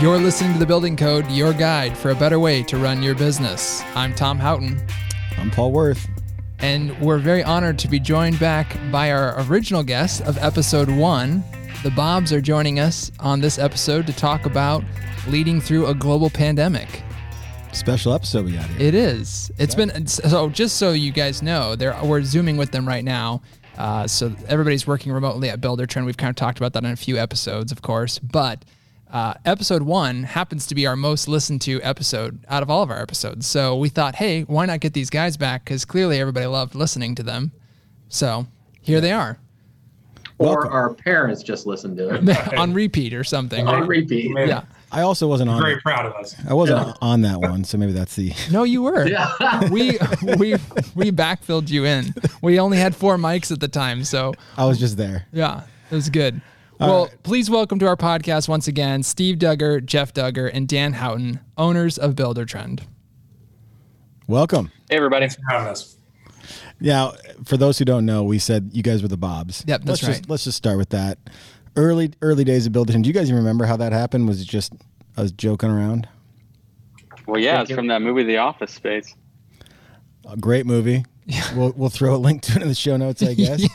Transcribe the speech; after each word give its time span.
You're 0.00 0.18
listening 0.18 0.52
to 0.52 0.58
The 0.58 0.66
Building 0.66 0.94
Code, 0.94 1.28
your 1.30 1.52
guide 1.54 1.96
for 1.96 2.10
a 2.10 2.14
better 2.14 2.38
way 2.38 2.62
to 2.64 2.76
run 2.76 3.02
your 3.02 3.14
business. 3.14 3.82
I'm 3.94 4.14
Tom 4.14 4.38
Houghton, 4.38 4.78
I'm 5.38 5.50
Paul 5.50 5.72
Worth. 5.72 6.06
and 6.58 6.98
we're 7.00 7.18
very 7.18 7.42
honored 7.42 7.78
to 7.80 7.88
be 7.88 7.98
joined 7.98 8.38
back 8.38 8.76
by 8.92 9.10
our 9.10 9.40
original 9.48 9.82
guest 9.82 10.20
of 10.22 10.36
episode 10.38 10.90
one. 10.90 11.42
The 11.82 11.90
Bobs 11.90 12.30
are 12.32 12.40
joining 12.42 12.78
us 12.78 13.10
on 13.20 13.40
this 13.40 13.58
episode 13.58 14.06
to 14.06 14.12
talk 14.12 14.44
about 14.44 14.84
leading 15.28 15.60
through 15.62 15.86
a 15.86 15.94
global 15.94 16.28
pandemic. 16.30 17.02
Special 17.72 18.12
episode 18.12 18.44
we 18.44 18.52
got 18.52 18.66
here. 18.66 18.88
It 18.88 18.94
is. 18.94 19.50
It's 19.58 19.74
been 19.74 20.06
so. 20.06 20.48
Just 20.48 20.76
so 20.76 20.92
you 20.92 21.10
guys 21.12 21.42
know, 21.42 21.74
there 21.74 21.96
we're 22.02 22.22
zooming 22.22 22.56
with 22.56 22.70
them 22.70 22.86
right 22.88 23.04
now. 23.04 23.42
Uh, 23.76 24.06
so 24.06 24.34
everybody's 24.48 24.86
working 24.86 25.12
remotely 25.12 25.50
at 25.50 25.60
Buildertrend. 25.60 26.06
We've 26.06 26.16
kind 26.16 26.30
of 26.30 26.36
talked 26.36 26.58
about 26.58 26.72
that 26.74 26.84
in 26.84 26.90
a 26.90 26.96
few 26.96 27.18
episodes, 27.18 27.72
of 27.72 27.82
course. 27.82 28.18
But 28.18 28.64
uh, 29.12 29.34
episode 29.44 29.82
one 29.82 30.24
happens 30.24 30.66
to 30.66 30.74
be 30.74 30.86
our 30.86 30.96
most 30.96 31.28
listened 31.28 31.60
to 31.62 31.80
episode 31.82 32.44
out 32.48 32.62
of 32.62 32.70
all 32.70 32.82
of 32.82 32.90
our 32.90 33.00
episodes. 33.00 33.46
So 33.46 33.76
we 33.76 33.88
thought, 33.88 34.16
hey, 34.16 34.42
why 34.42 34.66
not 34.66 34.80
get 34.80 34.92
these 34.94 35.10
guys 35.10 35.36
back? 35.36 35.64
Because 35.64 35.84
clearly 35.84 36.18
everybody 36.18 36.46
loved 36.46 36.74
listening 36.74 37.14
to 37.16 37.22
them. 37.22 37.52
So 38.08 38.46
here 38.82 39.00
they 39.00 39.12
are 39.12 39.38
or 40.38 40.46
Welcome. 40.48 40.72
our 40.72 40.92
parents 40.94 41.42
just 41.42 41.66
listened 41.66 41.96
to 41.98 42.14
it 42.16 42.54
on 42.58 42.74
repeat 42.74 43.14
or 43.14 43.24
something. 43.24 43.66
on 43.66 43.86
repeat. 43.86 44.30
Man, 44.32 44.48
Yeah. 44.48 44.62
I 44.92 45.00
also 45.02 45.26
wasn't 45.26 45.50
on. 45.50 45.60
Very 45.60 45.80
proud 45.80 46.06
of 46.06 46.12
us. 46.14 46.36
I 46.48 46.54
wasn't 46.54 46.86
Yeah. 46.86 46.92
on 47.02 47.22
that 47.22 47.40
one, 47.40 47.64
so 47.64 47.76
maybe 47.76 47.90
that's 47.92 48.14
the. 48.14 48.32
No, 48.52 48.62
you 48.62 48.82
were. 48.82 49.06
Yeah. 49.08 49.68
we 49.70 49.98
we 50.38 50.54
we 50.94 51.10
backfilled 51.10 51.68
you 51.70 51.84
in. 51.84 52.14
We 52.40 52.60
only 52.60 52.78
had 52.78 52.94
four 52.94 53.16
mics 53.16 53.50
at 53.50 53.58
the 53.58 53.66
time, 53.68 54.04
so 54.04 54.32
I 54.56 54.64
was 54.64 54.78
just 54.78 54.96
there. 54.96 55.26
Yeah, 55.32 55.62
it 55.90 55.94
was 55.94 56.08
good. 56.08 56.40
Well, 56.78 57.10
please 57.22 57.48
welcome 57.48 57.78
to 57.78 57.86
our 57.86 57.96
podcast 57.96 58.48
once 58.48 58.68
again 58.68 59.02
Steve 59.02 59.38
Dugger, 59.38 59.84
Jeff 59.84 60.12
Dugger, 60.12 60.50
and 60.52 60.68
Dan 60.68 60.92
Houghton, 60.92 61.40
owners 61.56 61.96
of 61.96 62.14
Buildertrend. 62.14 62.82
Welcome. 64.26 64.70
Hey, 64.90 64.96
everybody. 64.96 65.22
Thanks 65.22 65.36
for 65.36 65.42
having 65.48 65.68
us. 65.68 65.96
Now, 66.78 67.14
for 67.44 67.56
those 67.56 67.78
who 67.78 67.84
don't 67.86 68.04
know, 68.04 68.24
we 68.24 68.38
said 68.38 68.70
you 68.72 68.82
guys 68.82 69.00
were 69.00 69.08
the 69.08 69.16
Bobs. 69.16 69.64
Yep, 69.66 69.80
that's 69.80 69.88
let's 69.88 70.02
right. 70.02 70.16
Just, 70.18 70.30
let's 70.30 70.44
just 70.44 70.58
start 70.58 70.76
with 70.76 70.90
that. 70.90 71.18
Early 71.76 72.12
early 72.20 72.44
days 72.44 72.66
of 72.66 72.72
Buildertrend. 72.72 73.02
Do 73.02 73.08
you 73.08 73.14
guys 73.14 73.28
even 73.28 73.36
remember 73.36 73.64
how 73.64 73.76
that 73.78 73.92
happened? 73.92 74.28
Was 74.28 74.42
it 74.42 74.46
just 74.46 74.74
I 75.16 75.22
was 75.22 75.32
joking 75.32 75.70
around? 75.70 76.08
Well, 77.26 77.40
yeah, 77.40 77.62
it's 77.62 77.72
from 77.72 77.86
that 77.88 78.02
movie, 78.02 78.22
The 78.22 78.36
Office 78.36 78.72
Space. 78.72 79.14
A 80.30 80.36
great 80.36 80.66
movie. 80.66 81.04
We'll 81.54 81.72
we'll 81.76 81.88
throw 81.90 82.14
a 82.14 82.18
link 82.18 82.42
to 82.42 82.56
it 82.56 82.62
in 82.62 82.68
the 82.68 82.74
show 82.74 82.96
notes, 82.96 83.22
I 83.22 83.34
guess. 83.42 83.66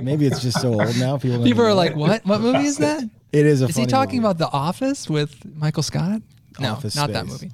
Maybe 0.00 0.26
it's 0.26 0.40
just 0.40 0.60
so 0.60 0.80
old 0.80 0.96
now. 0.98 1.18
People 1.18 1.42
People 1.42 1.62
are 1.64 1.74
like, 1.74 1.96
"What? 1.96 2.24
What 2.24 2.40
movie 2.40 2.66
is 2.66 2.78
that? 2.78 3.02
it 3.32 3.46
is 3.46 3.62
a. 3.62 3.66
Is 3.66 3.76
he 3.76 3.86
talking 3.86 4.22
movie. 4.22 4.30
about 4.30 4.38
The 4.38 4.56
Office 4.56 5.10
with 5.10 5.44
Michael 5.56 5.82
Scott? 5.82 6.22
No, 6.60 6.72
Office 6.72 6.94
not 6.94 7.10
that 7.12 7.26
movie. 7.26 7.50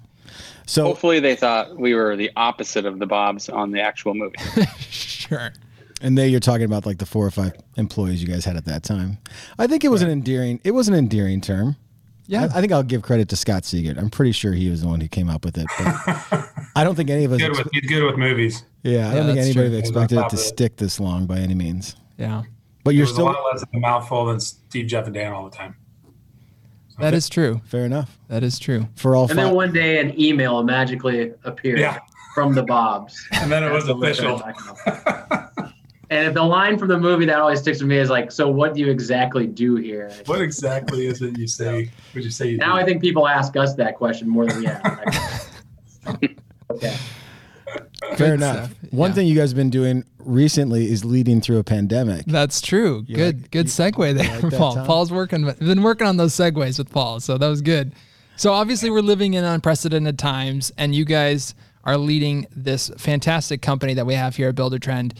So 0.66 0.84
Hopefully, 0.84 1.20
they 1.20 1.34
thought 1.36 1.77
we 1.78 1.94
were 1.94 2.16
the 2.16 2.30
opposite 2.36 2.84
of 2.84 2.98
the 2.98 3.06
Bobs 3.06 3.48
on 3.48 3.70
the 3.70 3.80
actual 3.80 4.14
movie. 4.14 4.36
Sure. 5.30 5.52
And 6.02 6.18
there 6.18 6.27
you're 6.27 6.41
talking 6.41 6.64
about 6.64 6.86
like 6.86 6.98
the 6.98 7.06
four 7.06 7.24
or 7.24 7.30
five 7.30 7.52
employees 7.77 8.20
you 8.20 8.27
guys 8.27 8.44
had 8.44 8.56
at 8.56 8.64
that 8.64 8.83
time. 8.83 9.18
I 9.58 9.68
think 9.68 9.84
it 9.84 9.88
was 9.88 10.02
an 10.02 10.11
endearing. 10.11 10.61
It 10.64 10.72
was 10.72 10.88
an 10.88 10.94
endearing 10.94 11.41
term. 11.41 11.77
Yeah. 12.31 12.42
I, 12.42 12.59
I 12.59 12.61
think 12.61 12.73
I'll 12.73 12.83
give 12.84 13.03
credit 13.03 13.28
to 13.31 13.36
Scott 13.36 13.64
Seagate. 13.64 13.98
I'm 13.98 14.09
pretty 14.09 14.31
sure 14.33 14.53
he 14.53 14.70
was 14.70 14.83
the 14.83 14.89
one 14.89 15.00
who 15.00 15.09
came 15.09 15.28
up 15.28 15.45
with 15.45 15.59
it. 15.59 15.67
But 15.78 16.48
I 16.77 16.84
don't 16.84 16.95
think 16.95 17.11
any 17.11 17.25
of 17.25 17.33
us. 17.33 17.39
Good 17.41 17.50
with, 17.50 17.69
he's 17.73 17.86
good 17.91 18.05
with 18.05 18.17
movies. 18.17 18.64
yeah, 18.84 19.11
I 19.11 19.14
don't 19.14 19.27
Yeah, 19.27 19.33
think 19.34 19.39
anybody 19.47 19.69
true. 19.70 19.78
expected 19.78 20.19
it 20.19 20.28
to 20.31 20.36
it. 20.36 20.39
stick 20.39 20.77
this 20.77 21.01
long 21.01 21.27
by 21.27 21.39
any 21.39 21.55
means. 21.55 21.97
yeah. 22.19 22.42
But 22.84 22.92
It 22.95 22.98
you're 22.98 23.05
was 23.06 23.12
still 23.14 23.27
a 23.27 23.33
lot 23.33 23.45
less 23.53 23.62
of 23.62 23.69
a 23.75 23.78
mouthful 23.81 24.27
than 24.27 24.39
Steve, 24.41 24.86
Jeff, 24.86 25.06
and 25.06 25.12
Dan 25.14 25.33
all 25.33 25.45
the 25.51 25.55
time. 25.56 25.75
That 27.01 27.14
is 27.14 27.28
true. 27.28 27.61
fair 27.64 27.84
enough 27.86 28.19
That 28.28 28.42
is 28.42 28.58
true. 28.58 28.86
for 28.95 29.17
all 29.17 29.28
And 29.28 29.39
then 29.39 29.55
one 29.55 29.73
day 29.73 29.98
an 30.01 30.19
email 30.20 30.62
magically 30.62 31.33
appeared 31.45 31.78
Yeah. 31.81 31.98
from 32.34 32.55
the 32.55 32.62
Bobs. 32.62 33.27
And 33.33 33.51
then 33.51 33.64
it 33.64 33.73
was 33.73 33.86
That's 33.86 33.98
what 33.98 34.08
official. 34.08 34.42
talking 36.11 36.19
about. 36.19 36.19
and 36.19 36.29
if 36.29 36.35
the 36.35 36.43
line 36.43 36.79
from 36.79 36.89
the 36.89 36.98
movie 36.98 37.25
that 37.27 37.39
always 37.41 37.61
sticks 37.61 37.81
with 37.81 37.89
me 37.89 37.98
is 37.98 38.11
like, 38.11 38.31
"So 38.33 38.48
what 38.48 38.75
do 38.75 38.81
you 38.81 38.91
exactly 38.91 39.47
do 39.47 39.77
here?" 39.77 40.11
What 40.27 40.41
exactly 40.41 41.07
is 41.07 41.23
it 41.23 41.39
you 41.39 41.47
say? 41.47 41.91
Would 42.15 42.25
you 42.25 42.31
say 42.31 42.48
you 42.51 42.57
Now 42.59 42.75
do? 42.77 42.81
I 42.83 42.85
think 42.85 43.01
people 43.01 43.27
ask 43.29 43.57
us 43.57 43.75
that 43.75 43.97
question 43.97 44.29
more 44.29 44.47
than 44.47 44.59
we 44.61 44.67
ask. 44.67 45.51
okay. 46.71 46.97
fair 48.17 48.17
Good 48.17 48.31
enough. 48.35 48.57
stuff. 48.67 48.75
One 48.91 49.11
Yeah. 49.11 49.15
thing 49.15 49.27
you 49.29 49.35
guys 49.37 49.51
have 49.51 49.57
been 49.57 49.71
doing 49.71 50.05
recently 50.19 50.91
is 50.91 51.05
leading 51.05 51.41
through 51.41 51.59
a 51.59 51.65
pandemic. 51.65 52.25
That's 52.27 52.61
true. 52.61 53.05
You 53.07 53.17
good, 53.17 53.42
like- 53.42 53.51
good 53.51 53.67
segue 53.67 54.15
there, 54.17 54.41
like 54.41 54.53
Paul. 54.59 54.75
Tom? 54.75 54.87
Paul's 54.87 55.13
working. 55.13 55.45
Been 55.61 55.83
working 55.83 56.07
on 56.07 56.17
those 56.17 56.35
segues 56.35 56.79
with 56.79 56.91
Paul, 56.91 57.21
so 57.21 57.39
that 57.39 57.47
was 57.48 57.61
good. 57.63 57.92
So 58.37 58.53
obviously, 58.53 58.91
we're 58.91 59.03
living 59.03 59.35
in 59.35 59.45
unprecedented 59.45 60.19
times, 60.19 60.73
and 60.79 60.95
you 60.95 61.05
guys 61.05 61.55
are 61.85 61.97
leading 61.98 62.47
this 62.55 62.91
fantastic 62.97 63.61
company 63.63 63.95
that 63.95 64.07
we 64.07 64.15
have 64.15 64.37
here 64.37 64.48
at 64.48 64.55
Buildertrend 64.55 65.13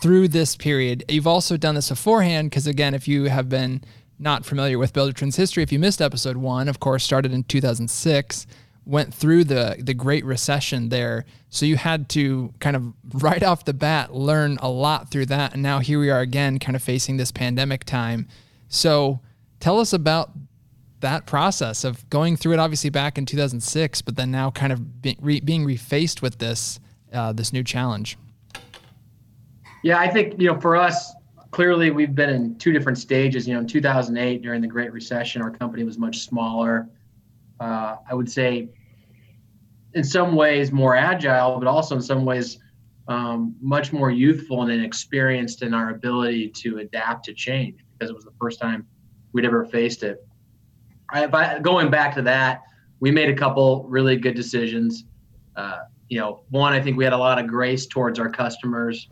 through 0.00 0.28
this 0.28 0.56
period. 0.56 1.04
You've 1.08 1.26
also 1.26 1.56
done 1.56 1.74
this 1.74 1.88
beforehand, 1.88 2.50
because 2.50 2.66
again, 2.66 2.94
if 2.94 3.06
you 3.06 3.24
have 3.24 3.48
been 3.48 3.82
not 4.18 4.44
familiar 4.44 4.78
with 4.78 4.92
Buildertrend's 4.92 5.36
history, 5.36 5.62
if 5.62 5.72
you 5.72 5.78
missed 5.78 6.00
episode 6.00 6.36
one, 6.36 6.68
of 6.68 6.80
course, 6.80 7.04
started 7.04 7.32
in 7.32 7.44
2006 7.44 8.46
went 8.86 9.14
through 9.14 9.44
the 9.44 9.76
the 9.78 9.94
Great 9.94 10.24
Recession 10.24 10.88
there. 10.88 11.24
So 11.48 11.66
you 11.66 11.76
had 11.76 12.08
to 12.10 12.52
kind 12.60 12.76
of 12.76 12.92
right 13.22 13.42
off 13.42 13.64
the 13.64 13.74
bat 13.74 14.14
learn 14.14 14.58
a 14.60 14.68
lot 14.68 15.10
through 15.10 15.26
that. 15.26 15.52
And 15.54 15.62
now 15.62 15.78
here 15.78 16.00
we 16.00 16.10
are 16.10 16.20
again, 16.20 16.58
kind 16.58 16.76
of 16.76 16.82
facing 16.82 17.16
this 17.16 17.30
pandemic 17.30 17.84
time. 17.84 18.26
So 18.68 19.20
tell 19.60 19.78
us 19.78 19.92
about 19.92 20.32
that 21.00 21.26
process 21.26 21.84
of 21.84 22.08
going 22.10 22.36
through 22.36 22.54
it, 22.54 22.58
obviously 22.58 22.90
back 22.90 23.16
in 23.16 23.26
2006, 23.26 24.02
but 24.02 24.16
then 24.16 24.30
now 24.30 24.50
kind 24.50 24.72
of 24.72 25.00
be, 25.00 25.16
re, 25.20 25.40
being 25.40 25.64
refaced 25.64 26.20
with 26.20 26.38
this 26.38 26.80
uh, 27.12 27.32
this 27.32 27.52
new 27.52 27.64
challenge. 27.64 28.16
Yeah, 29.82 29.98
I 29.98 30.08
think 30.08 30.40
you 30.40 30.48
know 30.52 30.60
for 30.60 30.76
us, 30.76 31.12
clearly 31.50 31.90
we've 31.90 32.14
been 32.14 32.30
in 32.30 32.58
two 32.58 32.72
different 32.72 32.98
stages. 32.98 33.46
You 33.46 33.54
know, 33.54 33.60
in 33.60 33.66
2008 33.66 34.42
during 34.42 34.60
the 34.60 34.66
Great 34.66 34.92
Recession, 34.92 35.42
our 35.42 35.50
company 35.50 35.84
was 35.84 35.98
much 35.98 36.20
smaller. 36.20 36.88
Uh, 37.58 37.96
I 38.08 38.14
would 38.14 38.30
say, 38.30 38.68
in 39.94 40.04
some 40.04 40.34
ways, 40.34 40.72
more 40.72 40.96
agile, 40.96 41.58
but 41.58 41.66
also 41.66 41.96
in 41.96 42.02
some 42.02 42.24
ways, 42.24 42.58
um, 43.08 43.56
much 43.60 43.92
more 43.92 44.10
youthful 44.10 44.62
and 44.62 44.70
inexperienced 44.70 45.62
in 45.62 45.74
our 45.74 45.90
ability 45.90 46.48
to 46.48 46.78
adapt 46.78 47.24
to 47.24 47.34
change 47.34 47.80
because 47.92 48.10
it 48.10 48.14
was 48.14 48.24
the 48.24 48.32
first 48.40 48.60
time 48.60 48.86
we'd 49.32 49.44
ever 49.44 49.64
faced 49.64 50.02
it. 50.02 50.24
I, 51.12 51.58
going 51.58 51.90
back 51.90 52.14
to 52.14 52.22
that, 52.22 52.62
we 53.00 53.10
made 53.10 53.28
a 53.28 53.34
couple 53.34 53.84
really 53.88 54.16
good 54.16 54.34
decisions. 54.34 55.04
Uh, 55.56 55.80
you 56.08 56.20
know, 56.20 56.44
one, 56.50 56.72
I 56.72 56.80
think 56.80 56.96
we 56.96 57.04
had 57.04 57.12
a 57.12 57.18
lot 57.18 57.38
of 57.38 57.46
grace 57.46 57.86
towards 57.86 58.18
our 58.18 58.28
customers. 58.28 59.08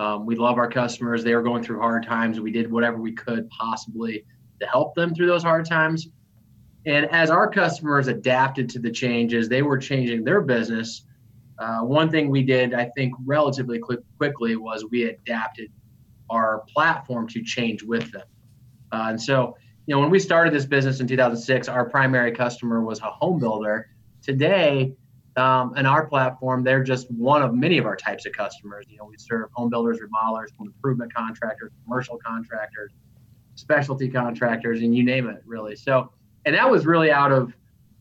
Um, 0.00 0.24
we 0.24 0.34
love 0.34 0.56
our 0.56 0.68
customers. 0.68 1.22
They 1.22 1.34
were 1.34 1.42
going 1.42 1.62
through 1.62 1.78
hard 1.78 2.06
times. 2.06 2.40
We 2.40 2.50
did 2.50 2.72
whatever 2.72 2.96
we 2.96 3.12
could 3.12 3.50
possibly 3.50 4.24
to 4.58 4.66
help 4.66 4.94
them 4.94 5.14
through 5.14 5.26
those 5.26 5.42
hard 5.42 5.66
times. 5.66 6.08
And 6.86 7.04
as 7.10 7.28
our 7.28 7.50
customers 7.50 8.08
adapted 8.08 8.70
to 8.70 8.78
the 8.78 8.90
changes, 8.90 9.46
they 9.46 9.60
were 9.60 9.76
changing 9.76 10.24
their 10.24 10.40
business. 10.40 11.04
Uh, 11.58 11.80
one 11.80 12.10
thing 12.10 12.30
we 12.30 12.42
did, 12.42 12.72
I 12.72 12.86
think, 12.96 13.12
relatively 13.26 13.78
quick, 13.78 14.00
quickly 14.16 14.56
was 14.56 14.86
we 14.90 15.04
adapted 15.04 15.70
our 16.30 16.64
platform 16.72 17.28
to 17.28 17.42
change 17.42 17.82
with 17.82 18.10
them. 18.10 18.26
Uh, 18.92 19.08
and 19.10 19.20
so, 19.20 19.54
you 19.86 19.94
know, 19.94 20.00
when 20.00 20.08
we 20.08 20.18
started 20.18 20.54
this 20.54 20.64
business 20.64 21.00
in 21.00 21.08
2006, 21.08 21.68
our 21.68 21.84
primary 21.84 22.32
customer 22.32 22.82
was 22.82 23.00
a 23.00 23.10
home 23.10 23.38
builder. 23.38 23.90
Today, 24.22 24.94
um, 25.36 25.74
and 25.76 25.86
our 25.86 26.06
platform, 26.06 26.64
they're 26.64 26.82
just 26.82 27.10
one 27.10 27.42
of 27.42 27.54
many 27.54 27.78
of 27.78 27.86
our 27.86 27.96
types 27.96 28.26
of 28.26 28.32
customers. 28.32 28.86
You 28.88 28.98
know, 28.98 29.04
we 29.04 29.16
serve 29.16 29.50
home 29.52 29.70
builders, 29.70 29.98
remodelers, 29.98 30.48
home 30.58 30.68
improvement 30.68 31.14
contractors, 31.14 31.70
commercial 31.84 32.18
contractors, 32.18 32.92
specialty 33.54 34.08
contractors, 34.08 34.82
and 34.82 34.94
you 34.94 35.04
name 35.04 35.28
it, 35.28 35.42
really. 35.46 35.76
So, 35.76 36.10
and 36.44 36.54
that 36.54 36.68
was 36.68 36.86
really 36.86 37.12
out 37.12 37.32
of 37.32 37.54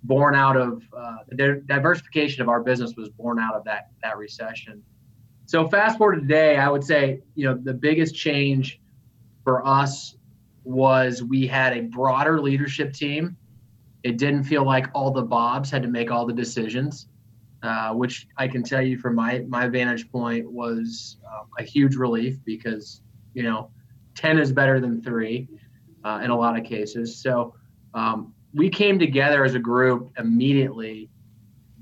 born 0.03 0.33
out 0.33 0.56
of 0.56 0.83
uh, 0.95 1.18
the 1.27 1.62
diversification 1.65 2.42
of 2.42 2.50
our 2.50 2.62
business 2.62 2.94
was 2.95 3.09
born 3.09 3.38
out 3.39 3.56
of 3.56 3.63
that 3.65 3.89
that 4.01 4.18
recession. 4.18 4.81
So 5.45 5.68
fast 5.68 5.98
forward 5.98 6.15
to 6.15 6.21
today, 6.21 6.57
I 6.57 6.69
would 6.69 6.83
say 6.83 7.21
you 7.36 7.45
know 7.45 7.56
the 7.56 7.74
biggest 7.74 8.15
change 8.15 8.80
for 9.44 9.65
us 9.65 10.15
was 10.63 11.24
we 11.24 11.48
had 11.48 11.75
a 11.77 11.81
broader 11.81 12.39
leadership 12.39 12.94
team. 12.94 13.36
It 14.03 14.18
didn't 14.18 14.44
feel 14.44 14.63
like 14.63 14.88
all 14.94 15.12
the 15.12 15.24
Bobs 15.24 15.69
had 15.69 15.81
to 15.81 15.89
make 15.89 16.12
all 16.12 16.25
the 16.25 16.33
decisions, 16.33 17.07
uh, 17.61 17.94
which 17.94 18.27
I 18.38 18.47
can 18.47 18.63
tell 18.63 18.81
you 18.81 18.97
from 18.97 19.15
my 19.15 19.44
my 19.47 19.67
vantage 19.67 20.09
point 20.11 20.50
was 20.50 21.17
um, 21.27 21.47
a 21.57 21.63
huge 21.63 21.95
relief 21.95 22.38
because 22.45 23.01
you 23.33 23.44
know 23.44 23.69
ten 24.15 24.39
is 24.39 24.51
better 24.51 24.79
than 24.79 25.01
three 25.01 25.47
uh, 26.03 26.21
in 26.23 26.29
a 26.29 26.38
lot 26.38 26.57
of 26.57 26.65
cases. 26.65 27.17
So 27.17 27.53
um, 27.94 28.33
we 28.53 28.69
came 28.69 28.97
together 28.97 29.44
as 29.44 29.56
a 29.56 29.59
group 29.59 30.11
immediately 30.17 31.09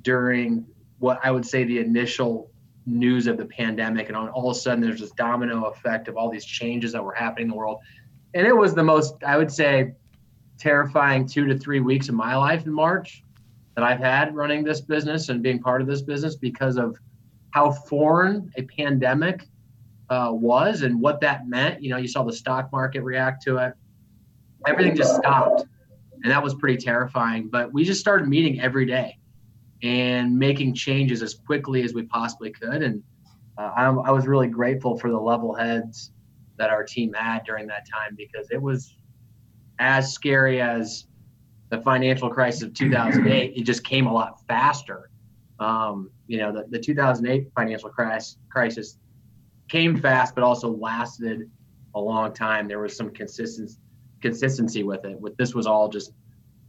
during 0.01 0.65
what 0.99 1.19
I 1.23 1.31
would 1.31 1.45
say 1.45 1.63
the 1.63 1.79
initial 1.79 2.49
news 2.85 3.27
of 3.27 3.37
the 3.37 3.45
pandemic, 3.45 4.07
and 4.07 4.17
all 4.17 4.49
of 4.49 4.57
a 4.57 4.59
sudden 4.59 4.81
there's 4.81 4.99
this 4.99 5.11
domino 5.11 5.65
effect 5.65 6.07
of 6.07 6.17
all 6.17 6.29
these 6.31 6.45
changes 6.45 6.91
that 6.93 7.03
were 7.03 7.13
happening 7.13 7.43
in 7.43 7.49
the 7.49 7.55
world, 7.55 7.79
and 8.33 8.47
it 8.47 8.55
was 8.55 8.73
the 8.73 8.83
most 8.83 9.23
I 9.23 9.37
would 9.37 9.51
say 9.51 9.93
terrifying 10.57 11.27
two 11.27 11.45
to 11.45 11.57
three 11.57 11.81
weeks 11.81 12.09
of 12.09 12.15
my 12.15 12.35
life 12.35 12.65
in 12.65 12.73
March 12.73 13.23
that 13.77 13.83
I've 13.83 13.99
had 13.99 14.35
running 14.35 14.63
this 14.63 14.81
business 14.81 15.29
and 15.29 15.43
being 15.43 15.59
part 15.59 15.81
of 15.81 15.87
this 15.87 16.01
business 16.01 16.35
because 16.35 16.77
of 16.77 16.97
how 17.51 17.71
foreign 17.71 18.51
a 18.57 18.63
pandemic 18.63 19.47
uh, 20.09 20.29
was 20.31 20.81
and 20.81 20.99
what 20.99 21.21
that 21.21 21.47
meant. 21.47 21.83
You 21.83 21.91
know, 21.91 21.97
you 21.97 22.07
saw 22.07 22.23
the 22.23 22.33
stock 22.33 22.71
market 22.71 23.01
react 23.01 23.43
to 23.43 23.57
it. 23.57 23.73
Everything 24.65 24.95
just 24.95 25.15
stopped. 25.15 25.65
And 26.23 26.31
that 26.31 26.41
was 26.41 26.55
pretty 26.55 26.77
terrifying. 26.77 27.49
But 27.49 27.71
we 27.71 27.83
just 27.83 28.01
started 28.01 28.27
meeting 28.27 28.59
every 28.59 28.87
day 28.87 29.19
and 29.83 30.35
making 30.35 30.73
changes 30.73 31.21
as 31.21 31.35
quickly 31.35 31.83
as 31.83 31.93
we 31.93 32.01
possibly 32.01 32.49
could. 32.49 32.81
And 32.81 33.03
uh, 33.59 33.73
I, 33.75 33.85
I 33.85 34.09
was 34.11 34.25
really 34.25 34.47
grateful 34.47 34.97
for 34.97 35.11
the 35.11 35.19
level 35.19 35.53
heads 35.53 36.11
that 36.57 36.71
our 36.71 36.83
team 36.83 37.13
had 37.13 37.43
during 37.43 37.67
that 37.67 37.87
time 37.87 38.15
because 38.17 38.49
it 38.49 38.59
was 38.59 38.97
as 39.77 40.11
scary 40.11 40.59
as 40.59 41.06
the 41.69 41.79
financial 41.81 42.29
crisis 42.29 42.63
of 42.63 42.73
2008. 42.73 43.53
It 43.55 43.63
just 43.63 43.83
came 43.83 44.07
a 44.07 44.13
lot 44.13 44.39
faster. 44.47 45.09
Um, 45.59 46.11
you 46.27 46.37
know, 46.37 46.51
the, 46.51 46.65
the 46.69 46.79
2008 46.79 47.49
financial 47.55 47.89
crisis, 47.89 48.37
crisis 48.49 48.97
came 49.67 49.99
fast, 49.99 50.35
but 50.35 50.43
also 50.43 50.69
lasted 50.69 51.49
a 51.95 51.99
long 51.99 52.33
time. 52.33 52.67
There 52.67 52.79
was 52.79 52.95
some 52.95 53.09
consistency 53.11 53.77
consistency 54.21 54.83
with 54.83 55.05
it. 55.05 55.19
With 55.19 55.37
this 55.37 55.53
was 55.53 55.67
all 55.67 55.89
just, 55.89 56.11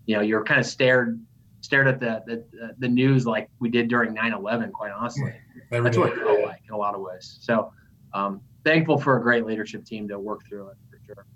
you 0.07 0.15
know, 0.15 0.23
you're 0.23 0.45
kind 0.45 0.61
of 0.61 0.67
stared 0.67 1.21
stared 1.61 1.89
at 1.89 2.01
the 2.01 2.23
the, 2.27 2.75
the 2.79 2.89
news 2.89 3.27
like 3.27 3.49
we 3.59 3.69
did 3.69 3.89
during 3.89 4.15
9/11. 4.15 4.73
Quite 4.73 4.93
honestly, 4.93 5.35
that's 5.71 5.97
what 5.97 6.13
it 6.13 6.19
felt 6.19 6.43
like 6.43 6.63
in 6.67 6.75
a 6.75 6.77
lot 6.77 6.95
of 6.95 7.01
ways. 7.01 7.39
So, 7.41 7.73
um, 8.15 8.41
thankful 8.65 8.99
for 8.99 9.17
a 9.17 9.23
great 9.23 9.45
leadership 9.45 9.85
team 9.85 10.09
to 10.09 10.19
work 10.19 10.41
through 10.49 10.69
it 10.69 10.77
for 10.91 10.99
sure, 11.07 11.27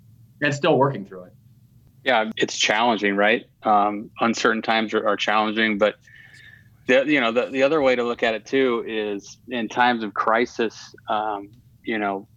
and 0.41 0.53
still 0.53 0.77
working 0.77 1.05
through 1.05 1.25
it. 1.25 1.33
Yeah, 2.03 2.31
it's 2.35 2.57
challenging, 2.57 3.15
right? 3.15 3.45
Um, 3.63 4.09
uncertain 4.19 4.61
times 4.61 4.93
are, 4.93 5.07
are 5.07 5.15
challenging, 5.15 5.77
but 5.77 5.95
the, 6.87 7.05
you 7.05 7.21
know 7.21 7.31
the, 7.31 7.45
the 7.45 7.63
other 7.63 7.81
way 7.81 7.95
to 7.95 8.03
look 8.03 8.23
at 8.23 8.33
it 8.33 8.45
too 8.45 8.83
is 8.85 9.37
in 9.47 9.69
times 9.69 10.03
of 10.03 10.13
crisis 10.13 10.93
um, 11.07 11.49
you 11.83 11.97
know 11.97 12.27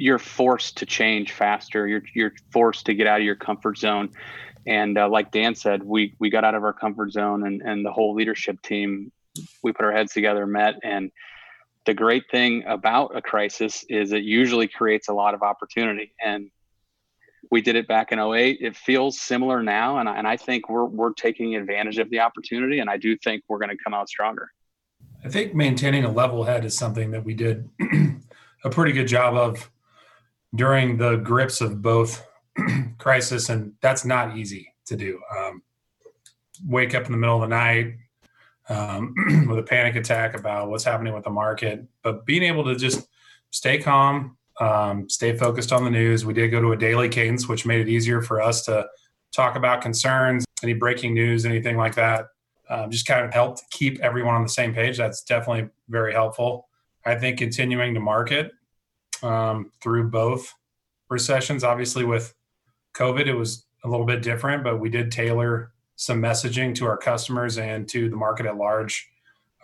you're 0.00 0.18
forced 0.18 0.78
to 0.78 0.86
change 0.86 1.32
faster. 1.32 1.86
You're 1.86 2.02
you're 2.14 2.32
forced 2.52 2.86
to 2.86 2.94
get 2.94 3.06
out 3.06 3.20
of 3.20 3.24
your 3.24 3.36
comfort 3.36 3.76
zone. 3.76 4.10
And 4.66 4.96
uh, 4.96 5.08
like 5.08 5.30
dan 5.30 5.54
said 5.54 5.82
we 5.82 6.14
we 6.18 6.30
got 6.30 6.44
out 6.44 6.54
of 6.54 6.64
our 6.64 6.72
comfort 6.72 7.12
zone 7.12 7.46
and 7.46 7.60
and 7.60 7.84
the 7.84 7.92
whole 7.92 8.14
leadership 8.14 8.62
team 8.62 9.12
we 9.62 9.72
put 9.72 9.84
our 9.84 9.92
heads 9.92 10.12
together 10.12 10.46
met. 10.46 10.76
And 10.82 11.12
the 11.84 11.94
great 11.94 12.24
thing 12.30 12.64
about 12.66 13.16
a 13.16 13.22
crisis 13.22 13.84
is 13.88 14.12
it 14.12 14.22
usually 14.22 14.68
creates 14.68 15.08
a 15.08 15.12
lot 15.12 15.34
of 15.34 15.42
opportunity. 15.42 16.14
And 16.24 16.50
we 17.50 17.60
did 17.60 17.76
it 17.76 17.88
back 17.88 18.12
in 18.12 18.18
08 18.18 18.58
it 18.60 18.76
feels 18.76 19.20
similar 19.20 19.62
now 19.62 19.98
and 19.98 20.08
I, 20.08 20.16
and 20.16 20.26
I 20.26 20.36
think 20.36 20.68
we're, 20.68 20.84
we're 20.84 21.12
taking 21.12 21.56
advantage 21.56 21.98
of 21.98 22.10
the 22.10 22.20
opportunity 22.20 22.80
and 22.80 22.90
i 22.90 22.96
do 22.96 23.16
think 23.16 23.44
we're 23.48 23.58
going 23.58 23.70
to 23.70 23.82
come 23.82 23.94
out 23.94 24.08
stronger. 24.08 24.50
I 25.24 25.28
think 25.28 25.54
maintaining 25.54 26.04
a 26.04 26.10
level 26.10 26.44
head 26.44 26.64
is 26.64 26.76
something 26.76 27.10
that 27.10 27.24
we 27.24 27.34
did 27.34 27.68
a 28.64 28.70
pretty 28.70 28.92
good 28.92 29.06
job 29.06 29.34
of 29.34 29.70
during 30.54 30.96
the 30.96 31.16
grips 31.16 31.60
of 31.60 31.82
both 31.82 32.26
crisis 32.98 33.48
and 33.48 33.72
that's 33.80 34.04
not 34.04 34.36
easy 34.36 34.72
to 34.86 34.96
do. 34.96 35.20
Um, 35.36 35.62
wake 36.66 36.94
up 36.94 37.06
in 37.06 37.12
the 37.12 37.18
middle 37.18 37.42
of 37.42 37.48
the 37.48 37.54
night 37.54 37.96
um, 38.68 39.14
with 39.48 39.58
a 39.58 39.62
panic 39.62 39.96
attack 39.96 40.34
about 40.34 40.68
what's 40.68 40.84
happening 40.84 41.14
with 41.14 41.24
the 41.24 41.30
market 41.30 41.84
but 42.02 42.26
being 42.26 42.42
able 42.42 42.64
to 42.64 42.74
just 42.74 43.06
stay 43.50 43.78
calm 43.78 44.36
um, 44.60 45.08
stay 45.08 45.36
focused 45.36 45.72
on 45.72 45.84
the 45.84 45.90
news. 45.90 46.24
We 46.24 46.34
did 46.34 46.48
go 46.48 46.60
to 46.60 46.72
a 46.72 46.76
daily 46.76 47.08
cadence, 47.08 47.48
which 47.48 47.66
made 47.66 47.80
it 47.80 47.88
easier 47.88 48.20
for 48.20 48.40
us 48.40 48.64
to 48.66 48.86
talk 49.32 49.56
about 49.56 49.80
concerns, 49.80 50.44
any 50.62 50.74
breaking 50.74 51.14
news, 51.14 51.46
anything 51.46 51.76
like 51.76 51.94
that. 51.94 52.26
Um, 52.68 52.90
just 52.90 53.06
kind 53.06 53.24
of 53.24 53.32
helped 53.32 53.64
keep 53.70 53.98
everyone 54.00 54.34
on 54.34 54.42
the 54.42 54.48
same 54.48 54.72
page. 54.72 54.96
That's 54.96 55.22
definitely 55.24 55.70
very 55.88 56.12
helpful. 56.12 56.68
I 57.04 57.16
think 57.16 57.38
continuing 57.38 57.94
to 57.94 58.00
market 58.00 58.52
um, 59.22 59.72
through 59.82 60.10
both 60.10 60.54
recessions, 61.08 61.64
obviously 61.64 62.04
with 62.04 62.34
COVID, 62.94 63.26
it 63.26 63.34
was 63.34 63.64
a 63.82 63.88
little 63.88 64.06
bit 64.06 64.22
different, 64.22 64.62
but 64.62 64.78
we 64.78 64.90
did 64.90 65.10
tailor 65.10 65.72
some 65.96 66.20
messaging 66.20 66.74
to 66.74 66.86
our 66.86 66.96
customers 66.96 67.58
and 67.58 67.88
to 67.88 68.08
the 68.08 68.16
market 68.16 68.46
at 68.46 68.56
large 68.56 69.08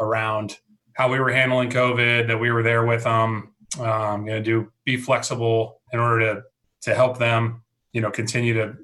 around 0.00 0.58
how 0.94 1.10
we 1.10 1.20
were 1.20 1.30
handling 1.30 1.70
COVID, 1.70 2.26
that 2.26 2.40
we 2.40 2.50
were 2.50 2.62
there 2.62 2.86
with 2.86 3.04
them, 3.04 3.54
um, 3.78 4.26
you 4.26 4.32
know, 4.32 4.42
do 4.42 4.72
be 4.86 4.96
flexible 4.96 5.82
in 5.92 6.00
order 6.00 6.34
to 6.34 6.42
to 6.82 6.94
help 6.94 7.18
them, 7.18 7.62
you 7.92 8.00
know, 8.00 8.10
continue 8.10 8.54
to 8.54 8.74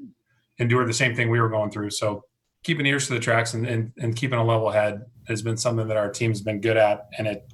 endure 0.59 0.85
the 0.85 0.93
same 0.93 1.15
thing 1.15 1.31
we 1.31 1.41
were 1.41 1.49
going 1.49 1.71
through. 1.71 1.91
So 1.91 2.25
keeping 2.65 2.85
ears 2.85 3.07
to 3.07 3.15
the 3.15 3.21
tracks 3.21 3.55
and, 3.55 3.65
and, 3.67 3.93
and 3.99 4.15
keeping 4.15 4.39
a 4.39 4.45
level 4.45 4.71
head 4.71 5.03
has 5.29 5.41
been 5.41 5.57
something 5.57 5.87
that 5.89 5.97
our 5.97 6.11
team's 6.11 6.41
been 6.43 6.61
good 6.61 6.77
at, 6.77 7.07
and 7.17 7.27
it 7.27 7.53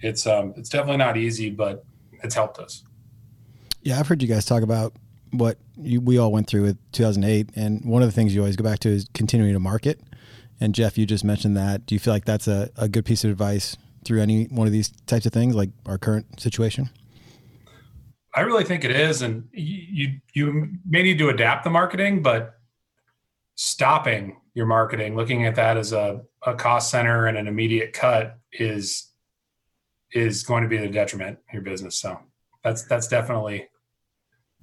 it's 0.00 0.26
um, 0.26 0.54
it's 0.56 0.68
definitely 0.68 0.96
not 0.96 1.16
easy, 1.16 1.50
but 1.50 1.84
it's 2.22 2.34
helped 2.34 2.58
us. 2.58 2.82
Yeah, 3.82 4.00
I've 4.00 4.08
heard 4.08 4.22
you 4.22 4.28
guys 4.28 4.44
talk 4.44 4.62
about 4.62 4.94
what 5.30 5.58
you, 5.76 6.00
we 6.00 6.18
all 6.18 6.32
went 6.32 6.48
through 6.48 6.62
with 6.62 6.78
2008, 6.92 7.50
and 7.54 7.84
one 7.84 8.02
of 8.02 8.08
the 8.08 8.12
things 8.12 8.34
you 8.34 8.40
always 8.40 8.56
go 8.56 8.64
back 8.64 8.78
to 8.80 8.88
is 8.88 9.06
continuing 9.14 9.52
to 9.52 9.60
market. 9.60 10.00
And 10.58 10.74
Jeff, 10.74 10.96
you 10.96 11.04
just 11.04 11.24
mentioned 11.24 11.56
that. 11.58 11.84
Do 11.84 11.94
you 11.94 11.98
feel 11.98 12.14
like 12.14 12.24
that's 12.24 12.48
a, 12.48 12.70
a 12.76 12.88
good 12.88 13.04
piece 13.04 13.24
of 13.24 13.30
advice 13.30 13.76
through 14.04 14.22
any 14.22 14.44
one 14.44 14.66
of 14.66 14.72
these 14.72 14.90
types 15.06 15.26
of 15.26 15.32
things, 15.32 15.54
like 15.54 15.70
our 15.84 15.98
current 15.98 16.40
situation? 16.40 16.88
I 18.36 18.42
really 18.42 18.64
think 18.64 18.84
it 18.84 18.90
is, 18.90 19.22
and 19.22 19.48
you 19.52 20.20
you 20.34 20.78
may 20.88 21.02
need 21.02 21.18
to 21.18 21.30
adapt 21.30 21.64
the 21.64 21.70
marketing, 21.70 22.22
but 22.22 22.54
stopping 23.54 24.40
your 24.54 24.66
marketing, 24.66 25.16
looking 25.16 25.46
at 25.46 25.54
that 25.56 25.76
as 25.76 25.92
a, 25.92 26.20
a 26.44 26.54
cost 26.54 26.90
center 26.90 27.26
and 27.26 27.38
an 27.38 27.48
immediate 27.48 27.92
cut 27.92 28.38
is 28.52 29.10
is 30.12 30.42
going 30.42 30.62
to 30.62 30.68
be 30.68 30.76
the 30.76 30.88
detriment 30.88 31.38
your 31.52 31.62
business. 31.62 31.96
So 31.96 32.20
that's 32.62 32.82
that's 32.84 33.08
definitely 33.08 33.68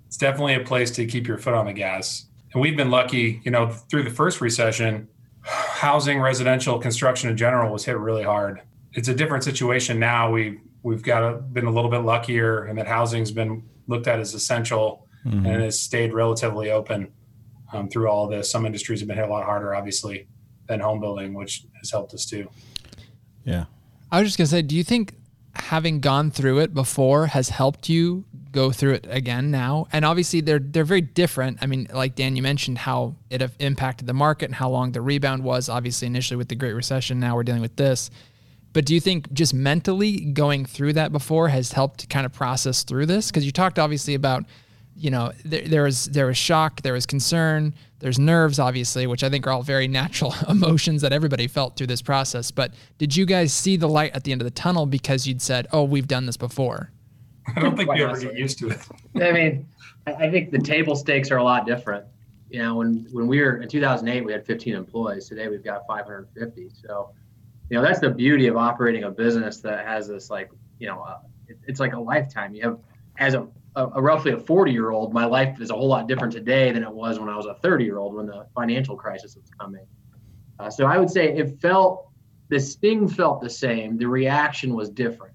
it's 0.08 0.18
definitely 0.18 0.54
a 0.54 0.64
place 0.64 0.92
to 0.92 1.06
keep 1.06 1.28
your 1.28 1.38
foot 1.38 1.56
on 1.56 1.66
the 1.66 1.74
gas. 1.74 2.28
And 2.54 2.62
we've 2.62 2.78
been 2.78 2.92
lucky, 2.92 3.42
you 3.44 3.52
know, 3.52 3.70
through 3.70 4.04
the 4.04 4.12
first 4.12 4.40
recession, 4.40 5.08
housing, 5.42 6.20
residential 6.22 6.78
construction 6.78 7.30
in 7.32 7.36
general 7.36 7.74
was 7.74 7.84
hit 7.84 7.98
really 7.98 8.24
hard 8.24 8.62
it's 8.94 9.08
a 9.08 9.14
different 9.14 9.44
situation 9.44 10.00
now. 10.00 10.32
We 10.32 10.60
we've 10.84 11.02
got 11.02 11.24
a, 11.24 11.38
been 11.38 11.66
a 11.66 11.72
little 11.72 11.90
bit 11.90 12.00
luckier, 12.00 12.66
and 12.66 12.78
that 12.78 12.88
housing's 12.88 13.32
been 13.32 13.64
looked 13.88 14.08
at 14.08 14.20
as 14.20 14.34
essential 14.34 15.08
mm-hmm. 15.26 15.46
and 15.46 15.64
has 15.64 15.80
stayed 15.80 16.14
relatively 16.14 16.70
open 16.70 17.12
um, 17.72 17.90
through 17.90 18.08
all 18.08 18.26
of 18.26 18.32
this. 18.32 18.52
Some 18.52 18.66
industries 18.66 19.00
have 19.00 19.08
been 19.08 19.18
hit 19.18 19.28
a 19.28 19.32
lot 19.32 19.46
harder, 19.46 19.74
obviously, 19.74 20.28
than 20.68 20.80
home 20.80 21.00
building, 21.00 21.34
which 21.34 21.66
has 21.80 21.90
helped 21.90 22.14
us 22.14 22.26
too. 22.26 22.50
Yeah, 23.46 23.66
I 24.12 24.20
was 24.20 24.30
just 24.30 24.38
gonna 24.38 24.48
say, 24.48 24.62
do 24.62 24.76
you 24.76 24.84
think 24.84 25.16
having 25.56 26.00
gone 26.00 26.32
through 26.32 26.60
it 26.60 26.74
before 26.74 27.28
has 27.28 27.50
helped 27.50 27.90
you 27.90 28.26
go 28.52 28.72
through 28.72 28.94
it 28.94 29.08
again 29.10 29.52
now? 29.52 29.88
And 29.92 30.06
obviously, 30.06 30.42
they're 30.42 30.60
they're 30.60 30.84
very 30.84 31.02
different. 31.02 31.60
I 31.62 31.66
mean, 31.66 31.88
like 31.94 32.16
Dan, 32.16 32.36
you 32.36 32.42
mentioned 32.42 32.78
how 32.78 33.16
it 33.30 33.42
impacted 33.60 34.08
the 34.08 34.14
market 34.14 34.46
and 34.46 34.56
how 34.56 34.70
long 34.70 34.92
the 34.92 35.02
rebound 35.02 35.44
was. 35.44 35.70
Obviously, 35.70 36.08
initially 36.08 36.38
with 36.38 36.50
the 36.50 36.56
Great 36.56 36.74
Recession, 36.74 37.20
now 37.20 37.36
we're 37.36 37.44
dealing 37.44 37.62
with 37.62 37.76
this 37.76 38.12
but 38.74 38.86
do 38.86 38.94
you 38.94 39.00
think 39.00 39.32
just 39.32 39.54
mentally 39.54 40.26
going 40.26 40.66
through 40.66 40.94
that 40.94 41.12
before 41.12 41.48
has 41.50 41.72
helped 41.72 42.10
kind 42.10 42.26
of 42.26 42.34
process 42.34 42.84
through 42.84 43.06
this? 43.06 43.28
Because 43.28 43.46
you 43.46 43.52
talked 43.52 43.78
obviously 43.78 44.16
about, 44.16 44.46
you 44.96 45.12
know, 45.12 45.32
there, 45.46 45.62
there 45.68 45.84
was 45.84 46.06
there 46.06 46.26
was 46.26 46.38
shock, 46.38 46.82
there 46.82 46.94
was 46.94 47.06
concern, 47.06 47.74
there's 48.00 48.18
nerves, 48.18 48.58
obviously, 48.60 49.06
which 49.06 49.24
I 49.24 49.30
think 49.30 49.46
are 49.46 49.52
all 49.52 49.62
very 49.62 49.88
natural 49.88 50.34
emotions 50.50 51.02
that 51.04 51.14
everybody 51.14 51.48
felt 51.48 51.78
through 51.78 51.88
this 51.88 52.02
process. 52.02 52.52
But 52.52 52.74
did 52.98 53.16
you 53.16 53.26
guys 53.26 53.54
see 53.54 53.78
the 53.78 53.88
light 53.88 54.14
at 54.16 54.24
the 54.24 54.32
end 54.32 54.42
of 54.42 54.46
the 54.46 54.52
tunnel 54.52 54.86
because 54.88 55.28
you'd 55.28 55.42
said, 55.42 55.68
"Oh, 55.72 55.84
we've 55.84 56.08
done 56.08 56.26
this 56.26 56.38
before"? 56.38 56.92
I 57.56 57.60
don't 57.60 57.78
think 57.78 57.96
you 57.96 58.06
ever 58.06 58.20
get 58.20 58.36
used 58.36 58.58
to 58.60 58.70
it. 58.70 58.80
I 59.16 59.32
mean, 59.32 59.68
I 60.08 60.30
think 60.30 60.52
the 60.52 60.60
table 60.60 60.96
stakes 60.96 61.30
are 61.30 61.38
a 61.38 61.44
lot 61.44 61.66
different. 61.68 62.06
You 62.50 62.60
know, 62.60 62.76
when 62.76 63.08
when 63.12 63.28
we 63.28 63.40
were 63.42 63.58
in 63.58 63.70
2008, 63.70 64.26
we 64.26 64.32
had 64.32 64.46
15 64.46 64.76
employees. 64.76 65.28
Today, 65.28 65.48
we've 65.48 65.64
got 65.64 65.86
550. 65.88 66.70
So 66.82 67.12
you 67.74 67.80
know 67.80 67.84
that's 67.84 68.00
the 68.00 68.10
beauty 68.12 68.46
of 68.46 68.56
operating 68.56 69.06
a 69.06 69.10
business 69.10 69.58
that 69.62 69.84
has 69.84 70.08
this 70.08 70.30
like 70.30 70.52
you 70.78 70.86
know 70.86 71.02
uh, 71.02 71.18
it, 71.48 71.58
it's 71.66 71.80
like 71.80 71.94
a 71.94 72.00
lifetime. 72.00 72.54
You 72.54 72.62
have 72.62 72.80
as 73.18 73.34
a, 73.34 73.48
a, 73.76 73.88
a 73.96 74.02
roughly 74.02 74.32
a 74.32 74.38
40 74.38 74.72
year 74.72 74.92
old 74.92 75.12
my 75.12 75.26
life 75.26 75.60
is 75.60 75.72
a 75.72 75.74
whole 75.74 75.88
lot 75.88 76.08
different 76.08 76.32
today 76.32 76.72
than 76.72 76.84
it 76.84 76.92
was 76.92 77.20
when 77.20 77.30
i 77.30 77.36
was 77.36 77.48
a 77.48 77.56
30 77.56 77.84
year 77.84 77.98
old 77.98 78.14
when 78.14 78.28
the 78.28 78.46
financial 78.54 78.96
crisis 78.96 79.36
was 79.36 79.50
coming. 79.60 79.88
Uh, 80.60 80.70
so 80.70 80.86
i 80.86 81.00
would 81.00 81.10
say 81.10 81.36
it 81.36 81.60
felt 81.62 82.10
the 82.50 82.60
sting 82.60 83.08
felt 83.08 83.42
the 83.42 83.50
same. 83.50 83.98
The 83.98 84.08
reaction 84.08 84.76
was 84.76 84.92
different 84.92 85.34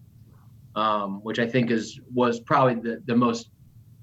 um, 0.76 1.21
which 1.25 1.40
i 1.40 1.47
think 1.47 1.73
is 1.73 1.99
was 2.14 2.38
probably 2.38 2.76
the, 2.76 3.02
the 3.07 3.16
most 3.16 3.50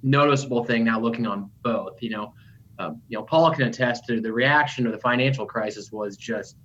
noticeable 0.03 0.65
thing 0.65 0.83
now 0.83 0.99
looking 0.99 1.25
on 1.25 1.49
both 1.63 2.01
you 2.01 2.09
know. 2.09 2.33
Um, 2.79 3.01
you 3.07 3.17
know 3.17 3.23
paul 3.23 3.49
can 3.53 3.63
attest 3.69 4.03
to 4.07 4.19
the 4.19 4.33
reaction 4.33 4.85
of 4.85 4.91
the 4.91 4.99
financial 4.99 5.45
crisis 5.45 5.93
was 5.93 6.17
just 6.17 6.57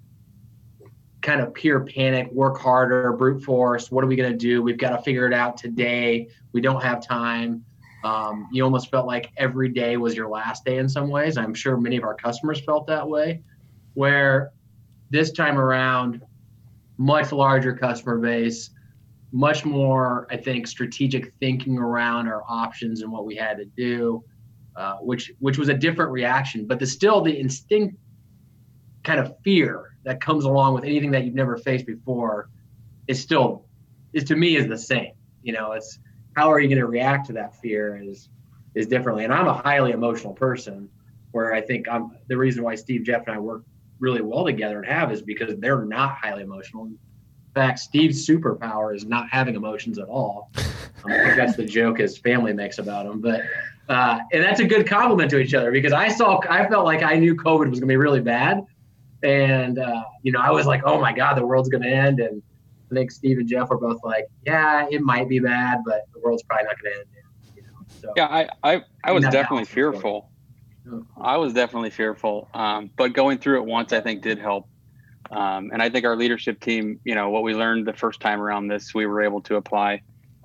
kind 1.23 1.41
of 1.41 1.53
pure 1.53 1.81
panic, 1.81 2.31
work 2.33 2.59
harder, 2.59 3.13
brute 3.13 3.43
force. 3.43 3.91
What 3.91 4.05
are 4.05 4.07
we 4.07 4.17
going 4.17 4.33
to 4.33 4.39
do? 4.39 4.63
We've 4.63 4.79
got 4.79 4.91
to 4.91 5.03
figure 5.03 5.27
it 5.27 5.35
out 5.35 5.57
today. 5.57 6.29
We 6.53 6.61
don't 6.61 6.83
have 6.83 7.07
time. 7.07 7.65
Um, 8.05 8.49
you 8.51 8.65
almost 8.65 8.91
felt 8.91 9.07
like 9.07 9.31
every 9.37 9.69
day 9.69 9.99
was 9.99 10.15
your 10.15 10.29
last 10.29 10.65
day 10.65 10.79
in 10.79 10.89
some 10.89 11.09
ways. 11.09 11.37
I'm 11.37 11.53
sure 11.53 11.77
many 11.77 11.97
of 11.97 12.05
our 12.05 12.15
customers 12.15 12.61
felt 12.61 12.87
that 12.87 13.07
way. 13.07 13.43
Where 13.95 14.53
this 15.11 15.33
time 15.33 15.59
around, 15.59 16.23
much 16.97 17.33
larger 17.33 17.75
customer 17.75 18.19
base, 18.19 18.71
much 19.33 19.65
more, 19.65 20.27
I 20.31 20.37
think, 20.37 20.67
strategic 20.67 21.35
thinking 21.41 21.79
around 21.79 22.29
our 22.29 22.43
options 22.49 23.03
and 23.03 23.13
what 23.13 23.27
we 23.27 23.37
had 23.37 23.59
to 23.59 23.65
do, 23.65 24.25
uh, 24.77 24.97
which 24.97 25.33
which 25.39 25.59
was 25.59 25.69
a 25.69 25.75
different 25.75 26.11
reaction. 26.11 26.67
But 26.67 26.79
the 26.79 26.87
still 26.87 27.21
the 27.21 27.33
instinct 27.33 27.97
kind 29.03 29.21
of 29.21 29.37
fear 29.45 29.90
that 30.05 30.21
comes 30.21 30.45
along 30.45 30.75
with 30.75 30.85
anything 30.85 31.11
that 31.11 31.25
you've 31.25 31.35
never 31.35 31.57
faced 31.57 31.87
before 31.87 32.49
is 33.07 33.21
still 33.21 33.65
is 34.13 34.25
to 34.25 34.37
me 34.37 34.57
is 34.57 34.67
the 34.67 34.79
same. 34.79 35.13
You 35.43 35.53
know, 35.53 35.73
it's 35.73 35.99
how 36.37 36.51
are 36.51 36.61
you 36.61 36.69
going 36.69 36.79
to 36.79 36.87
react 36.87 37.27
to 37.27 37.33
that 37.35 37.57
fear 37.61 38.01
is 38.03 38.29
is 38.75 38.87
differently. 38.87 39.25
And 39.25 39.33
I'm 39.33 39.47
a 39.47 39.55
highly 39.55 39.93
emotional 39.93 40.33
person, 40.33 40.89
where 41.33 41.53
I 41.53 41.61
think 41.61 41.89
I'm 41.89 42.17
the 42.29 42.37
reason 42.37 42.63
why 42.63 42.75
Steve, 42.75 43.03
Jeff, 43.05 43.27
and 43.27 43.35
I 43.35 43.39
work 43.39 43.65
really 43.99 44.23
well 44.23 44.45
together 44.45 44.79
and 44.79 44.87
have 44.87 45.13
is 45.13 45.23
because 45.23 45.59
they're 45.59 45.85
not 45.85 46.17
highly 46.17 46.43
emotional. 46.43 46.85
In 46.85 46.99
fact, 47.55 47.81
Steve's 47.81 48.27
superpower 48.27 48.95
is 48.95 49.05
not 49.05 49.29
having 49.29 49.55
emotions 49.55 49.99
at 49.99 50.09
all. 50.09 50.51
Um, 51.03 51.13
I 51.13 51.25
think 51.25 51.37
that's 51.37 51.57
the 51.57 51.65
joke 51.65 51.99
his 51.99 52.19
family 52.19 52.53
makes 52.53 52.77
about 52.77 53.07
him, 53.07 53.23
but 53.23 53.41
uh, 53.89 54.19
and 54.35 54.43
that's 54.45 54.61
a 54.61 54.67
good 54.67 54.87
compliment 54.87 55.31
to 55.31 55.39
each 55.39 55.55
other 55.55 55.73
because 55.73 55.95
I 55.95 56.09
saw 56.09 56.41
I 56.47 56.69
felt 56.69 56.85
like 56.85 57.03
I 57.03 57.17
knew 57.17 57.35
COVID 57.35 57.71
was 57.71 57.81
going 57.81 57.81
to 57.81 57.87
be 57.87 57.97
really 57.97 58.21
bad, 58.21 58.67
and 59.23 59.79
uh, 59.79 60.05
you 60.23 60.33
know 60.33 60.41
I 60.41 60.51
was 60.51 60.67
like, 60.67 60.83
oh 60.85 61.01
my 61.01 61.13
god, 61.13 61.37
the 61.37 61.47
world's 61.47 61.69
going 61.69 61.83
to 61.83 61.91
end, 61.91 62.21
and 62.21 62.43
I 62.91 62.95
think 62.95 63.11
Steve 63.11 63.39
and 63.39 63.49
Jeff 63.49 63.69
were 63.69 63.79
both 63.79 64.03
like, 64.03 64.27
yeah, 64.47 64.87
it 64.91 65.01
might 65.01 65.29
be 65.29 65.39
bad, 65.39 65.83
but 65.85 66.07
the 66.13 66.21
world's 66.21 66.43
probably 66.43 66.65
not 66.65 66.83
going 66.83 66.93
to 66.93 66.99
end. 66.99 67.09
You 67.57 67.63
know? 67.63 67.87
so, 68.01 68.13
yeah, 68.17 68.27
I, 68.63 68.75
I, 68.75 68.83
I 69.05 69.13
was 69.13 69.25
definitely 69.25 69.67
fearful. 69.67 70.31
I 71.21 71.37
was 71.37 71.53
definitely 71.53 71.91
fearful, 71.91 72.49
um, 72.53 72.91
but 72.97 73.13
going 73.13 73.39
through 73.39 73.61
it 73.61 73.67
once, 73.67 73.93
I 73.93 74.01
think, 74.01 74.23
did 74.23 74.39
help. 74.39 74.67
Um, 75.31 75.71
and 75.73 75.81
I 75.81 75.89
think 75.89 76.05
our 76.05 76.17
leadership 76.17 76.59
team, 76.59 76.99
you 77.05 77.15
know, 77.15 77.31
what 77.31 77.45
we 77.45 77.55
learned 77.55 77.87
the 77.87 77.93
first 77.93 78.19
time 78.21 78.41
around 78.41 78.67
this, 78.67 78.93
we 78.93 79.07
were 79.07 79.23
able 79.23 79.41
to 79.43 79.57
apply 79.57 80.03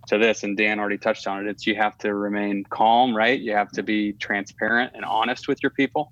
to 0.07 0.19
this. 0.19 0.43
And 0.43 0.55
Dan 0.55 0.79
already 0.79 0.99
touched 0.99 1.25
on 1.25 1.43
it. 1.43 1.49
It's 1.49 1.65
you 1.65 1.73
have 1.75 1.97
to 1.99 2.13
remain 2.13 2.63
calm, 2.69 3.15
right? 3.15 3.39
You 3.39 3.53
have 3.53 3.71
to 3.71 3.81
be 3.81 4.13
transparent 4.13 4.91
and 4.93 5.03
honest 5.03 5.47
with 5.47 5.63
your 5.63 5.71
people. 5.71 6.11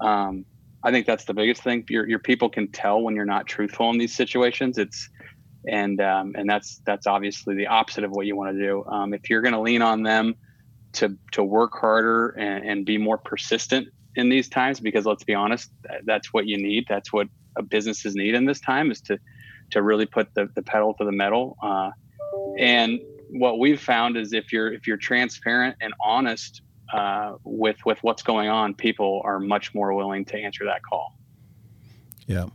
Um, 0.00 0.44
I 0.84 0.90
think 0.90 1.06
that's 1.06 1.24
the 1.24 1.34
biggest 1.34 1.62
thing. 1.62 1.84
Your 1.88 2.08
your 2.08 2.18
people 2.18 2.48
can 2.48 2.68
tell 2.68 3.00
when 3.02 3.14
you're 3.14 3.24
not 3.24 3.46
truthful 3.46 3.90
in 3.90 3.98
these 3.98 4.14
situations. 4.14 4.78
It's 4.78 5.08
and 5.68 6.00
um, 6.00 6.34
and 6.36 6.48
that's 6.48 6.80
that's 6.84 7.06
obviously 7.06 7.54
the 7.54 7.66
opposite 7.66 8.04
of 8.04 8.10
what 8.10 8.26
you 8.26 8.36
want 8.36 8.56
to 8.56 8.62
do. 8.62 8.84
Um, 8.86 9.14
if 9.14 9.30
you're 9.30 9.42
going 9.42 9.54
to 9.54 9.60
lean 9.60 9.82
on 9.82 10.02
them 10.02 10.34
to 10.94 11.16
to 11.32 11.42
work 11.42 11.72
harder 11.74 12.30
and, 12.30 12.68
and, 12.68 12.86
be 12.86 12.98
more 12.98 13.16
persistent 13.16 13.88
in 14.16 14.28
these 14.28 14.48
times, 14.48 14.78
because 14.78 15.06
let's 15.06 15.24
be 15.24 15.34
honest, 15.34 15.70
that's 16.04 16.34
what 16.34 16.46
you 16.46 16.58
need. 16.58 16.84
That's 16.88 17.12
what 17.12 17.28
businesses 17.68 18.14
need 18.14 18.34
in 18.34 18.44
this 18.44 18.60
time 18.60 18.90
is 18.90 19.00
to 19.02 19.18
to 19.70 19.82
really 19.82 20.06
put 20.06 20.34
the, 20.34 20.50
the 20.54 20.62
pedal 20.62 20.94
to 20.94 21.04
the 21.04 21.12
metal. 21.12 21.56
Uh, 21.62 21.90
and 22.58 23.00
what 23.30 23.58
we've 23.58 23.80
found 23.80 24.16
is 24.16 24.32
if 24.32 24.52
you're 24.52 24.72
if 24.72 24.86
you're 24.86 24.96
transparent 24.96 25.76
and 25.80 25.94
honest 26.04 26.62
uh, 26.92 27.36
with 27.44 27.84
with 27.84 27.98
what's 28.02 28.22
going 28.22 28.48
on, 28.48 28.74
people 28.74 29.22
are 29.24 29.40
much 29.40 29.74
more 29.74 29.94
willing 29.94 30.24
to 30.26 30.36
answer 30.36 30.64
that 30.66 30.82
call. 30.82 31.16
Yeah. 32.26 32.46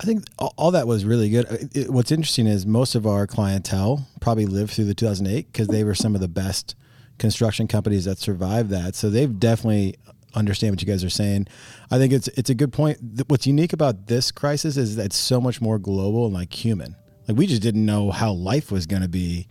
I 0.00 0.04
think 0.04 0.24
all 0.38 0.72
that 0.72 0.88
was 0.88 1.04
really 1.04 1.30
good. 1.30 1.46
It, 1.74 1.90
what's 1.90 2.10
interesting 2.10 2.48
is 2.48 2.66
most 2.66 2.96
of 2.96 3.06
our 3.06 3.26
clientele 3.26 4.08
probably 4.20 4.46
lived 4.46 4.72
through 4.72 4.86
the 4.86 4.94
2008 4.94 5.52
because 5.52 5.68
they 5.68 5.84
were 5.84 5.94
some 5.94 6.16
of 6.16 6.20
the 6.20 6.28
best 6.28 6.74
construction 7.18 7.68
companies 7.68 8.04
that 8.06 8.18
survived 8.18 8.70
that. 8.70 8.96
So 8.96 9.10
they've 9.10 9.38
definitely 9.38 9.94
understand 10.34 10.72
what 10.72 10.82
you 10.82 10.88
guys 10.88 11.04
are 11.04 11.10
saying. 11.10 11.46
I 11.90 11.98
think 11.98 12.12
it's 12.12 12.28
it's 12.28 12.50
a 12.50 12.54
good 12.54 12.72
point. 12.72 12.98
What's 13.28 13.46
unique 13.46 13.72
about 13.72 14.06
this 14.06 14.32
crisis 14.32 14.76
is 14.76 14.96
that 14.96 15.06
it's 15.06 15.16
so 15.16 15.40
much 15.40 15.60
more 15.60 15.78
global 15.78 16.24
and 16.24 16.34
like 16.34 16.52
human. 16.52 16.96
Like 17.28 17.36
we 17.36 17.46
just 17.46 17.62
didn't 17.62 17.84
know 17.84 18.10
how 18.10 18.32
life 18.32 18.72
was 18.72 18.86
going 18.86 19.02
to 19.02 19.08
be, 19.08 19.46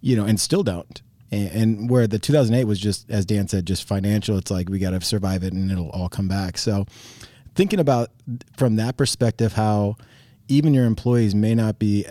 you 0.00 0.16
know, 0.16 0.24
and 0.24 0.40
still 0.40 0.64
don't. 0.64 1.02
And, 1.30 1.50
and 1.50 1.90
where 1.90 2.06
the 2.06 2.18
2008 2.18 2.64
was 2.64 2.78
just, 2.78 3.10
as 3.10 3.26
Dan 3.26 3.48
said, 3.48 3.66
just 3.66 3.88
financial. 3.88 4.38
It's 4.38 4.50
like 4.50 4.68
we 4.68 4.78
got 4.78 4.90
to 4.90 5.00
survive 5.00 5.42
it 5.42 5.52
and 5.52 5.70
it'll 5.70 5.90
all 5.90 6.08
come 6.08 6.28
back. 6.28 6.58
So 6.58 6.86
thinking 7.54 7.80
about 7.80 8.10
from 8.56 8.76
that 8.76 8.96
perspective 8.96 9.52
how 9.54 9.96
even 10.48 10.74
your 10.74 10.84
employees 10.84 11.34
may 11.34 11.54
not 11.54 11.78
be 11.78 12.06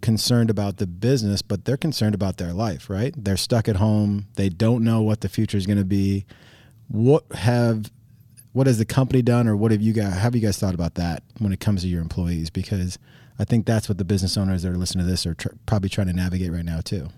concerned 0.00 0.48
about 0.48 0.78
the 0.78 0.86
business 0.86 1.42
but 1.42 1.64
they're 1.64 1.76
concerned 1.76 2.14
about 2.14 2.38
their 2.38 2.52
life 2.52 2.88
right 2.88 3.14
they're 3.16 3.36
stuck 3.36 3.68
at 3.68 3.76
home 3.76 4.26
they 4.36 4.48
don't 4.48 4.82
know 4.82 5.02
what 5.02 5.20
the 5.20 5.28
future 5.28 5.58
is 5.58 5.66
going 5.66 5.78
to 5.78 5.84
be 5.84 6.24
what 6.88 7.24
have 7.32 7.90
what 8.52 8.66
has 8.66 8.78
the 8.78 8.84
company 8.84 9.22
done 9.22 9.46
or 9.46 9.54
what 9.54 9.70
have 9.70 9.82
you 9.82 9.92
guys 9.92 10.14
have 10.14 10.34
you 10.34 10.40
guys 10.40 10.58
thought 10.58 10.74
about 10.74 10.94
that 10.94 11.22
when 11.38 11.52
it 11.52 11.60
comes 11.60 11.82
to 11.82 11.88
your 11.88 12.00
employees 12.00 12.48
because 12.48 12.98
i 13.38 13.44
think 13.44 13.66
that's 13.66 13.90
what 13.90 13.98
the 13.98 14.04
business 14.04 14.38
owners 14.38 14.62
that 14.62 14.72
are 14.72 14.78
listening 14.78 15.04
to 15.04 15.10
this 15.10 15.26
are 15.26 15.34
tr- 15.34 15.48
probably 15.66 15.90
trying 15.90 16.06
to 16.06 16.14
navigate 16.14 16.50
right 16.50 16.64
now 16.64 16.80
too 16.80 17.08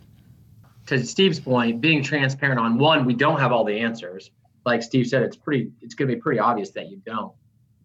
to 0.87 1.05
steve's 1.05 1.41
point 1.41 1.81
being 1.81 2.03
transparent 2.03 2.59
on 2.59 2.79
one 2.79 3.05
we 3.05 3.15
don't 3.15 3.39
have 3.39 3.53
all 3.53 3.65
the 3.65 3.79
answers 3.79 4.31
like 4.65 4.83
Steve 4.83 5.07
said, 5.07 5.23
it's 5.23 5.37
pretty, 5.37 5.71
it's 5.81 5.95
going 5.95 6.09
to 6.09 6.15
be 6.15 6.21
pretty 6.21 6.39
obvious 6.39 6.71
that 6.71 6.89
you 6.89 7.01
don't. 7.05 7.33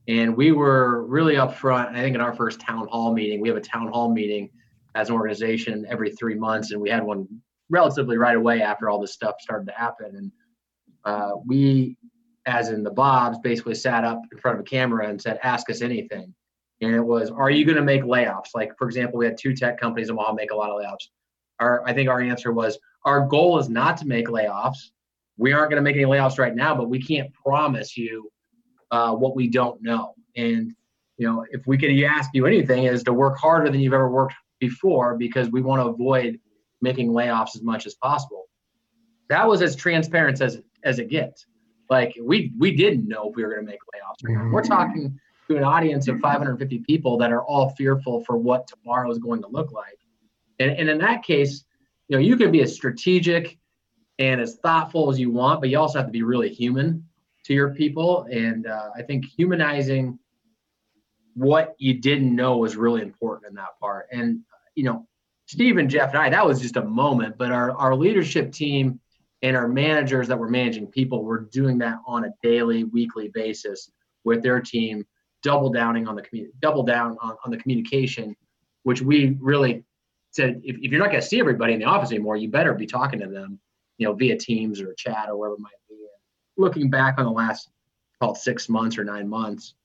And 0.07 0.35
we 0.35 0.51
were 0.51 1.05
really 1.05 1.35
upfront. 1.35 1.89
I 1.89 2.01
think 2.01 2.15
in 2.15 2.21
our 2.21 2.33
first 2.33 2.61
town 2.61 2.87
hall 2.87 3.13
meeting, 3.13 3.41
we 3.41 3.49
have 3.49 3.57
a 3.57 3.61
town 3.61 3.87
hall 3.87 4.11
meeting 4.11 4.49
as 4.95 5.09
an 5.09 5.15
organization 5.15 5.85
every 5.89 6.11
three 6.11 6.35
months, 6.35 6.71
and 6.71 6.81
we 6.81 6.89
had 6.89 7.03
one 7.03 7.27
relatively 7.69 8.17
right 8.17 8.37
away 8.37 8.61
after 8.61 8.89
all 8.89 9.01
this 9.01 9.13
stuff 9.13 9.35
started 9.41 9.67
to 9.67 9.73
happen. 9.73 10.15
And 10.15 10.31
uh, 11.03 11.31
we, 11.45 11.97
as 12.45 12.69
in 12.69 12.83
the 12.83 12.91
Bobs, 12.91 13.37
basically 13.39 13.75
sat 13.75 14.05
up 14.05 14.21
in 14.31 14.37
front 14.37 14.55
of 14.55 14.61
a 14.61 14.63
camera 14.63 15.09
and 15.09 15.21
said, 15.21 15.39
"Ask 15.43 15.69
us 15.69 15.81
anything." 15.81 16.33
And 16.79 16.95
it 16.95 17.01
was, 17.01 17.29
"Are 17.29 17.49
you 17.49 17.65
going 17.65 17.75
to 17.75 17.83
make 17.83 18.03
layoffs?" 18.03 18.55
Like 18.55 18.71
for 18.77 18.87
example, 18.87 19.19
we 19.19 19.25
had 19.25 19.37
two 19.37 19.53
tech 19.53 19.77
companies 19.77 20.07
in 20.07 20.13
Omaha 20.13 20.33
make 20.33 20.51
a 20.51 20.55
lot 20.55 20.69
of 20.69 20.77
layoffs. 20.77 21.09
Our, 21.59 21.83
I 21.85 21.93
think 21.93 22.09
our 22.09 22.21
answer 22.21 22.51
was, 22.51 22.77
"Our 23.03 23.27
goal 23.27 23.59
is 23.59 23.69
not 23.69 23.97
to 23.97 24.07
make 24.07 24.27
layoffs 24.27 24.91
we 25.37 25.53
aren't 25.53 25.69
going 25.69 25.81
to 25.81 25.83
make 25.83 25.95
any 25.95 26.05
layoffs 26.05 26.39
right 26.39 26.55
now, 26.55 26.75
but 26.75 26.89
we 26.89 27.01
can't 27.01 27.31
promise 27.33 27.95
you 27.95 28.31
uh, 28.91 29.13
what 29.13 29.35
we 29.35 29.47
don't 29.47 29.81
know. 29.81 30.13
And 30.35 30.73
you 31.17 31.27
know, 31.27 31.45
if 31.49 31.65
we 31.65 31.77
could 31.77 31.91
ask 32.03 32.29
you 32.33 32.45
anything, 32.45 32.83
is 32.83 33.03
to 33.03 33.13
work 33.13 33.37
harder 33.37 33.71
than 33.71 33.79
you've 33.79 33.93
ever 33.93 34.09
worked 34.09 34.35
before 34.59 35.15
because 35.15 35.49
we 35.49 35.61
want 35.61 35.81
to 35.81 35.87
avoid 35.87 36.39
making 36.81 37.09
layoffs 37.09 37.55
as 37.55 37.63
much 37.63 37.87
as 37.87 37.95
possible. 37.95 38.45
That 39.29 39.47
was 39.47 39.61
as 39.61 39.75
transparent 39.75 40.41
as 40.41 40.61
as 40.83 40.99
it 40.99 41.09
gets. 41.09 41.45
Like 41.89 42.15
we 42.21 42.53
we 42.59 42.75
didn't 42.75 43.07
know 43.07 43.29
if 43.29 43.35
we 43.35 43.43
were 43.43 43.53
going 43.53 43.65
to 43.65 43.71
make 43.71 43.79
layoffs. 43.95 44.23
Right 44.23 44.51
We're 44.51 44.63
talking 44.63 45.19
to 45.49 45.57
an 45.57 45.63
audience 45.63 46.07
of 46.07 46.19
550 46.19 46.79
people 46.79 47.17
that 47.17 47.31
are 47.31 47.43
all 47.43 47.69
fearful 47.71 48.23
for 48.25 48.37
what 48.37 48.67
tomorrow 48.67 49.09
is 49.09 49.17
going 49.17 49.41
to 49.41 49.47
look 49.47 49.71
like. 49.71 49.97
And, 50.59 50.71
and 50.71 50.89
in 50.89 50.97
that 50.99 51.23
case, 51.23 51.63
you 52.07 52.17
know, 52.17 52.21
you 52.21 52.37
can 52.37 52.51
be 52.51 52.61
as 52.61 52.73
strategic 52.73 53.57
and 54.19 54.41
as 54.41 54.55
thoughtful 54.55 55.11
as 55.11 55.19
you 55.19 55.31
want, 55.31 55.61
but 55.61 55.69
you 55.69 55.79
also 55.79 55.99
have 55.99 56.07
to 56.07 56.11
be 56.11 56.23
really 56.23 56.49
human 56.49 57.05
to 57.45 57.53
your 57.53 57.73
people. 57.73 58.27
And 58.31 58.67
uh, 58.67 58.89
I 58.95 59.03
think 59.03 59.25
humanizing 59.25 60.19
what 61.35 61.75
you 61.77 61.93
didn't 61.95 62.35
know 62.35 62.57
was 62.57 62.75
really 62.75 63.01
important 63.01 63.49
in 63.49 63.55
that 63.55 63.79
part. 63.79 64.07
And, 64.11 64.41
you 64.75 64.83
know, 64.83 65.07
Steve 65.45 65.77
and 65.77 65.89
Jeff 65.89 66.09
and 66.09 66.17
I, 66.17 66.29
that 66.29 66.45
was 66.45 66.59
just 66.59 66.77
a 66.77 66.83
moment, 66.83 67.37
but 67.37 67.51
our, 67.51 67.71
our 67.71 67.95
leadership 67.95 68.51
team 68.51 68.99
and 69.43 69.55
our 69.55 69.67
managers 69.67 70.27
that 70.27 70.39
were 70.39 70.49
managing 70.49 70.87
people 70.87 71.23
were 71.23 71.41
doing 71.51 71.77
that 71.77 71.99
on 72.05 72.25
a 72.25 72.33
daily, 72.41 72.83
weekly 72.85 73.29
basis 73.29 73.91
with 74.23 74.41
their 74.41 74.59
team, 74.59 75.05
double 75.43 75.69
downing 75.69 76.07
on 76.07 76.15
the 76.15 76.47
double 76.59 76.83
down 76.83 77.17
on, 77.21 77.37
on 77.45 77.51
the 77.51 77.57
communication, 77.57 78.35
which 78.83 79.01
we 79.01 79.37
really 79.39 79.83
said, 80.31 80.61
if, 80.63 80.77
if 80.77 80.91
you're 80.91 80.99
not 80.99 81.09
going 81.09 81.21
to 81.21 81.27
see 81.27 81.39
everybody 81.39 81.73
in 81.73 81.79
the 81.79 81.85
office 81.85 82.11
anymore, 82.11 82.35
you 82.37 82.49
better 82.49 82.73
be 82.73 82.85
talking 82.85 83.19
to 83.19 83.27
them 83.27 83.59
you 83.97 84.07
know, 84.07 84.13
via 84.13 84.37
Teams 84.37 84.81
or 84.81 84.93
chat 84.93 85.27
or 85.29 85.37
whatever 85.37 85.55
it 85.55 85.61
might 85.61 85.71
be. 85.89 85.95
And 85.95 86.63
looking 86.63 86.89
back 86.89 87.15
on 87.17 87.25
the 87.25 87.31
last, 87.31 87.69
call 88.21 88.33
it 88.33 88.37
six 88.37 88.69
months 88.69 88.97
or 88.97 89.03
nine 89.03 89.27
months, 89.27 89.75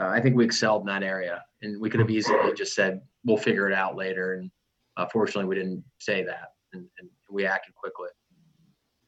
uh, 0.00 0.08
I 0.08 0.20
think 0.20 0.36
we 0.36 0.44
excelled 0.44 0.82
in 0.82 0.86
that 0.88 1.02
area, 1.02 1.42
and 1.62 1.80
we 1.80 1.88
could 1.88 2.00
have 2.00 2.10
easily 2.10 2.52
just 2.54 2.74
said 2.74 3.00
we'll 3.24 3.38
figure 3.38 3.68
it 3.68 3.74
out 3.74 3.96
later. 3.96 4.34
And 4.34 4.50
uh, 4.96 5.06
fortunately, 5.06 5.48
we 5.48 5.54
didn't 5.54 5.82
say 5.98 6.22
that, 6.24 6.52
and, 6.72 6.86
and 6.98 7.08
we 7.30 7.46
acted 7.46 7.74
quickly. 7.74 8.08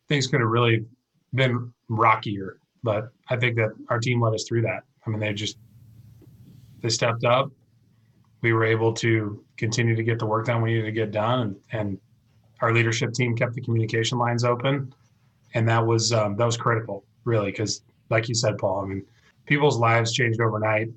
Things 0.09 0.27
could 0.27 0.41
have 0.41 0.49
really 0.49 0.87
been 1.35 1.73
rockier, 1.89 2.59
but 2.83 3.11
I 3.29 3.37
think 3.37 3.57
that 3.57 3.71
our 3.91 3.99
team 3.99 4.23
led 4.23 4.35
us 4.35 4.45
through 4.49 4.63
that. 4.63 4.85
I 5.07 5.11
mean, 5.11 5.21
they 5.21 5.33
just 5.35 5.59
they 6.81 6.89
stepped 6.89 7.25
up. 7.25 7.51
We 8.41 8.53
were 8.53 8.65
able 8.65 8.93
to 8.95 9.45
continue 9.57 9.97
to 9.97 10.03
get 10.03 10.19
the 10.19 10.27
work 10.27 10.47
done 10.47 10.63
we 10.63 10.75
needed 10.75 10.87
to 10.87 10.93
get 10.93 11.11
done, 11.11 11.41
and, 11.41 11.57
and 11.73 11.99
our 12.61 12.73
leadership 12.73 13.13
team 13.13 13.37
kept 13.37 13.55
the 13.55 13.61
communication 13.61 14.19
lines 14.19 14.45
open, 14.45 14.93
and 15.55 15.69
that 15.69 15.85
was 15.85 16.13
um, 16.13 16.37
that 16.37 16.45
was 16.45 16.57
critical, 16.57 17.05
really, 17.25 17.51
because 17.51 17.83
like 18.11 18.29
you 18.29 18.35
said, 18.35 18.59
Paul, 18.59 18.83
I 18.83 18.87
mean, 18.87 19.05
people's 19.47 19.79
lives 19.79 20.13
changed 20.13 20.41
overnight. 20.41 20.89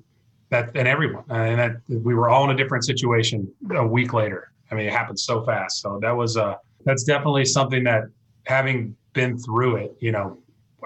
That 0.50 0.70
and 0.76 0.86
everyone, 0.86 1.24
and 1.30 1.58
that 1.58 1.76
we 1.88 2.14
were 2.14 2.28
all 2.28 2.44
in 2.44 2.50
a 2.50 2.56
different 2.56 2.84
situation 2.84 3.50
a 3.74 3.86
week 3.86 4.12
later. 4.12 4.52
I 4.70 4.74
mean, 4.74 4.86
it 4.86 4.92
happened 4.92 5.18
so 5.18 5.42
fast. 5.44 5.80
So 5.80 5.98
that 6.02 6.10
was 6.10 6.36
uh, 6.36 6.56
that's 6.84 7.04
definitely 7.04 7.44
something 7.44 7.84
that 7.84 8.04
having 8.44 8.96
been 9.12 9.38
through 9.38 9.76
it, 9.76 9.96
you 10.00 10.12
know, 10.12 10.38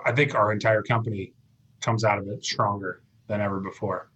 I 0.05 0.13
think 0.13 0.35
our 0.35 0.53
entire 0.53 0.83
company 0.83 1.33
comes 1.81 2.05
out 2.05 2.19
of 2.19 2.29
it 2.29 2.45
stronger 2.45 3.03
than 3.29 3.41
ever 3.41 3.61
before. 3.61 4.09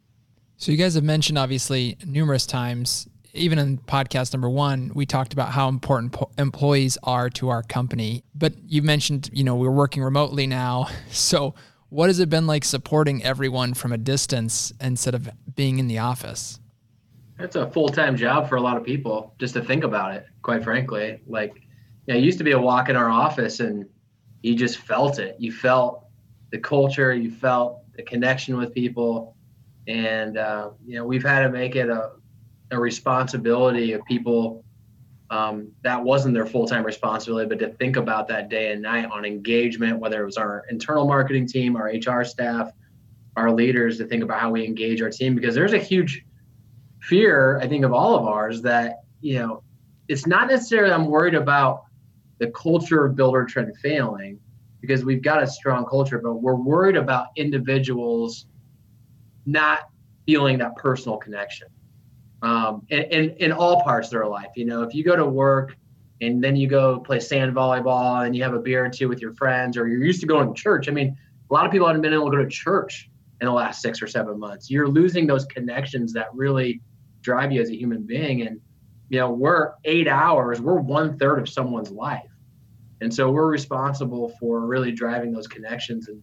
So 0.60 0.70
you 0.70 0.76
guys 0.76 0.94
have 0.94 1.04
mentioned 1.04 1.38
obviously 1.38 1.96
numerous 2.04 2.44
times, 2.44 3.08
even 3.32 3.58
in 3.58 3.78
podcast 3.78 4.34
number 4.34 4.50
one, 4.50 4.92
we 4.94 5.06
talked 5.06 5.32
about 5.32 5.48
how 5.52 5.70
important 5.70 6.12
po- 6.12 6.30
employees 6.36 6.98
are 7.02 7.30
to 7.30 7.48
our 7.48 7.62
company. 7.62 8.24
But 8.34 8.52
you 8.66 8.82
mentioned, 8.82 9.30
you 9.32 9.42
know, 9.42 9.56
we're 9.56 9.70
working 9.70 10.02
remotely 10.02 10.46
now. 10.46 10.88
So 11.12 11.54
what 11.88 12.10
has 12.10 12.20
it 12.20 12.28
been 12.28 12.46
like 12.46 12.66
supporting 12.66 13.24
everyone 13.24 13.72
from 13.72 13.92
a 13.92 13.96
distance 13.96 14.70
instead 14.82 15.14
of 15.14 15.30
being 15.56 15.78
in 15.78 15.88
the 15.88 15.98
office? 15.98 16.60
It's 17.38 17.56
a 17.56 17.70
full 17.70 17.88
time 17.88 18.14
job 18.14 18.46
for 18.46 18.56
a 18.56 18.60
lot 18.60 18.76
of 18.76 18.84
people, 18.84 19.34
just 19.38 19.54
to 19.54 19.62
think 19.64 19.82
about 19.82 20.14
it, 20.14 20.26
quite 20.42 20.62
frankly. 20.62 21.22
Like, 21.26 21.54
yeah, 22.06 22.16
it 22.16 22.22
used 22.22 22.36
to 22.36 22.44
be 22.44 22.52
a 22.52 22.60
walk 22.60 22.90
in 22.90 22.96
our 22.96 23.08
office 23.08 23.60
and 23.60 23.86
you 24.42 24.54
just 24.54 24.76
felt 24.76 25.18
it. 25.20 25.36
You 25.38 25.52
felt 25.52 26.04
the 26.50 26.58
culture, 26.58 27.14
you 27.14 27.30
felt 27.30 27.80
the 27.96 28.02
connection 28.02 28.58
with 28.58 28.74
people. 28.74 29.36
And, 29.90 30.38
uh, 30.38 30.70
you 30.86 30.96
know, 30.96 31.04
we've 31.04 31.24
had 31.24 31.42
to 31.42 31.50
make 31.50 31.74
it 31.74 31.88
a, 31.88 32.12
a 32.70 32.78
responsibility 32.78 33.92
of 33.92 34.04
people 34.04 34.64
um, 35.30 35.72
that 35.82 36.02
wasn't 36.02 36.34
their 36.34 36.46
full-time 36.46 36.84
responsibility, 36.84 37.48
but 37.48 37.58
to 37.58 37.70
think 37.74 37.96
about 37.96 38.28
that 38.28 38.48
day 38.48 38.72
and 38.72 38.82
night 38.82 39.06
on 39.10 39.24
engagement, 39.24 39.98
whether 39.98 40.22
it 40.22 40.26
was 40.26 40.36
our 40.36 40.64
internal 40.70 41.06
marketing 41.06 41.46
team, 41.46 41.76
our 41.76 41.86
HR 41.86 42.24
staff, 42.24 42.70
our 43.36 43.50
leaders, 43.50 43.98
to 43.98 44.06
think 44.06 44.22
about 44.22 44.40
how 44.40 44.50
we 44.50 44.64
engage 44.64 45.02
our 45.02 45.10
team, 45.10 45.34
because 45.34 45.54
there's 45.54 45.72
a 45.72 45.78
huge 45.78 46.24
fear, 47.02 47.58
I 47.60 47.66
think, 47.66 47.84
of 47.84 47.92
all 47.92 48.16
of 48.16 48.26
ours 48.26 48.62
that 48.62 49.00
you 49.20 49.38
know, 49.38 49.62
it's 50.08 50.26
not 50.26 50.48
necessarily 50.48 50.92
I'm 50.92 51.06
worried 51.06 51.34
about 51.34 51.84
the 52.38 52.48
culture 52.48 53.04
of 53.04 53.16
Buildertrend 53.16 53.76
failing 53.76 54.38
because 54.80 55.04
we've 55.04 55.22
got 55.22 55.42
a 55.42 55.46
strong 55.46 55.84
culture, 55.84 56.18
but 56.18 56.36
we're 56.36 56.54
worried 56.54 56.96
about 56.96 57.28
individuals 57.36 58.46
not 59.50 59.80
feeling 60.26 60.58
that 60.58 60.76
personal 60.76 61.16
connection 61.16 61.68
um, 62.42 62.86
in, 62.88 63.02
in, 63.04 63.30
in 63.38 63.52
all 63.52 63.82
parts 63.82 64.08
of 64.08 64.12
their 64.12 64.26
life. 64.26 64.48
You 64.56 64.64
know, 64.64 64.82
if 64.82 64.94
you 64.94 65.04
go 65.04 65.16
to 65.16 65.26
work 65.26 65.76
and 66.20 66.42
then 66.42 66.56
you 66.56 66.68
go 66.68 67.00
play 67.00 67.20
sand 67.20 67.54
volleyball 67.54 68.26
and 68.26 68.36
you 68.36 68.42
have 68.42 68.54
a 68.54 68.58
beer 68.58 68.84
or 68.84 68.90
two 68.90 69.08
with 69.08 69.20
your 69.20 69.34
friends, 69.34 69.76
or 69.76 69.88
you're 69.88 70.04
used 70.04 70.20
to 70.20 70.26
going 70.26 70.54
to 70.54 70.60
church. 70.60 70.88
I 70.88 70.92
mean, 70.92 71.16
a 71.50 71.54
lot 71.54 71.66
of 71.66 71.72
people 71.72 71.86
haven't 71.86 72.02
been 72.02 72.12
able 72.12 72.30
to 72.30 72.36
go 72.36 72.42
to 72.42 72.48
church 72.48 73.10
in 73.40 73.46
the 73.46 73.52
last 73.52 73.80
six 73.80 74.02
or 74.02 74.06
seven 74.06 74.38
months. 74.38 74.70
You're 74.70 74.88
losing 74.88 75.26
those 75.26 75.46
connections 75.46 76.12
that 76.12 76.26
really 76.34 76.82
drive 77.22 77.52
you 77.52 77.60
as 77.60 77.70
a 77.70 77.76
human 77.76 78.02
being. 78.02 78.42
And, 78.42 78.60
you 79.08 79.18
know, 79.18 79.30
we're 79.30 79.72
eight 79.84 80.08
hours, 80.08 80.60
we're 80.60 80.78
one 80.78 81.18
third 81.18 81.38
of 81.38 81.48
someone's 81.48 81.90
life. 81.90 82.30
And 83.00 83.12
so 83.12 83.30
we're 83.30 83.50
responsible 83.50 84.34
for 84.38 84.66
really 84.66 84.92
driving 84.92 85.32
those 85.32 85.46
connections. 85.46 86.08
And 86.08 86.22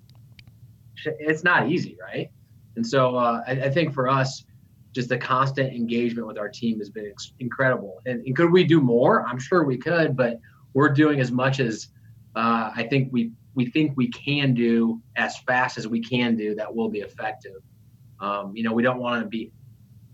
it's 1.06 1.44
not 1.44 1.70
easy, 1.70 1.98
right? 2.00 2.30
And 2.78 2.86
so 2.86 3.18
uh, 3.18 3.42
I, 3.46 3.52
I, 3.52 3.70
think 3.70 3.92
for 3.92 4.08
us, 4.08 4.46
just 4.94 5.10
the 5.10 5.18
constant 5.18 5.74
engagement 5.74 6.28
with 6.28 6.38
our 6.38 6.48
team 6.48 6.78
has 6.78 6.92
been 6.92 7.12
incredible. 7.40 8.00
And, 8.06 8.24
and, 8.26 8.36
could 8.36 8.52
we 8.52 8.64
do 8.64 8.80
more? 8.80 9.26
I'm 9.26 9.40
sure 9.40 9.64
we 9.64 9.78
could, 9.78 10.16
but 10.16 10.40
we're 10.74 10.90
doing 10.90 11.20
as 11.20 11.32
much 11.32 11.60
as 11.60 11.90
uh, 12.36 12.72
I 12.76 12.84
think 12.84 13.12
we 13.12 13.32
we 13.56 13.66
think 13.66 13.94
we 13.98 14.10
can 14.10 14.54
do 14.54 15.02
as 15.16 15.40
fast 15.40 15.80
as 15.80 15.88
we 15.88 16.00
can 16.00 16.38
do 16.38 16.54
that 16.54 16.74
will 16.74 16.90
be 16.90 17.00
effective. 17.00 17.64
Um, 18.20 18.56
you 18.56 18.62
know, 18.62 18.72
we 18.72 18.84
don't 18.84 19.00
want 19.00 19.24
to 19.24 19.28
be 19.28 19.52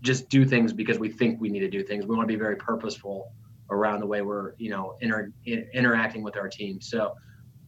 just 0.00 0.30
do 0.30 0.46
things 0.46 0.72
because 0.72 0.98
we 0.98 1.10
think 1.10 1.40
we 1.40 1.50
need 1.50 1.60
to 1.60 1.68
do 1.68 1.82
things. 1.82 2.06
We 2.06 2.16
want 2.16 2.26
to 2.26 2.34
be 2.34 2.38
very 2.38 2.56
purposeful 2.56 3.30
around 3.70 4.00
the 4.00 4.06
way 4.06 4.22
we're 4.22 4.54
you 4.56 4.70
know 4.70 4.96
inter- 5.02 5.32
interacting 5.44 6.22
with 6.22 6.38
our 6.38 6.48
team. 6.48 6.80
So 6.80 7.14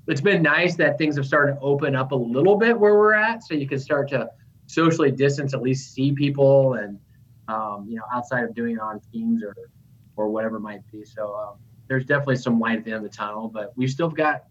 it's 0.06 0.22
been 0.22 0.42
nice 0.42 0.74
that 0.76 0.96
things 0.96 1.16
have 1.16 1.26
started 1.26 1.54
to 1.54 1.60
open 1.60 1.94
up 1.94 2.12
a 2.12 2.16
little 2.16 2.56
bit 2.56 2.78
where 2.78 2.94
we're 2.94 3.12
at, 3.12 3.42
so 3.42 3.52
you 3.52 3.68
can 3.68 3.78
start 3.78 4.08
to 4.10 4.30
socially 4.66 5.10
distance, 5.10 5.54
at 5.54 5.62
least 5.62 5.94
see 5.94 6.12
people, 6.12 6.74
and 6.74 6.98
um, 7.48 7.86
you 7.88 7.96
know 7.96 8.04
outside 8.12 8.44
of 8.44 8.54
doing 8.54 8.76
it 8.76 8.80
on 8.80 9.00
Teams 9.12 9.42
or 9.42 9.54
or 10.16 10.28
whatever 10.28 10.56
it 10.56 10.60
might 10.60 10.80
be. 10.90 11.04
So 11.04 11.34
um, 11.34 11.58
there's 11.88 12.04
definitely 12.04 12.36
some 12.36 12.58
light 12.58 12.78
at 12.78 12.84
the 12.84 12.92
end 12.92 13.04
of 13.04 13.10
the 13.10 13.16
tunnel, 13.16 13.48
but 13.48 13.72
we've 13.76 13.90
still 13.90 14.08
got 14.08 14.44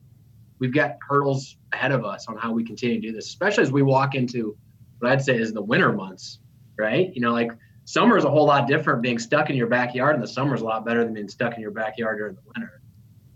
we've 0.60 0.74
got 0.74 0.98
hurdles 1.08 1.58
ahead 1.74 1.92
of 1.92 2.06
us 2.06 2.28
on 2.28 2.38
how 2.38 2.52
we 2.52 2.64
continue 2.64 3.02
to 3.02 3.08
do 3.08 3.14
this, 3.14 3.28
especially 3.28 3.64
as 3.64 3.72
we 3.72 3.82
walk 3.82 4.16
into 4.16 4.58
what 5.00 5.12
I'd 5.12 5.22
say 5.22 5.38
is 5.38 5.54
the 5.54 5.62
winter 5.62 5.92
months, 5.92 6.40
right? 6.78 7.14
You 7.14 7.22
know, 7.22 7.34
like 7.34 7.52
summer 7.84 8.18
is 8.18 8.24
a 8.24 8.30
whole 8.30 8.46
lot 8.46 8.68
different 8.68 9.02
being 9.02 9.20
stuck 9.20 9.50
in 9.50 9.56
your 9.56 9.68
backyard, 9.68 10.16
and 10.16 10.24
the 10.24 10.28
summer 10.28 10.56
is 10.56 10.62
a 10.62 10.66
lot 10.66 10.86
better 10.86 11.04
than 11.04 11.14
being 11.14 11.28
stuck 11.28 11.56
in 11.56 11.62
your 11.62 11.72
backyard 11.72 12.18
during 12.18 12.36
the 12.36 12.42
winter. 12.56 12.82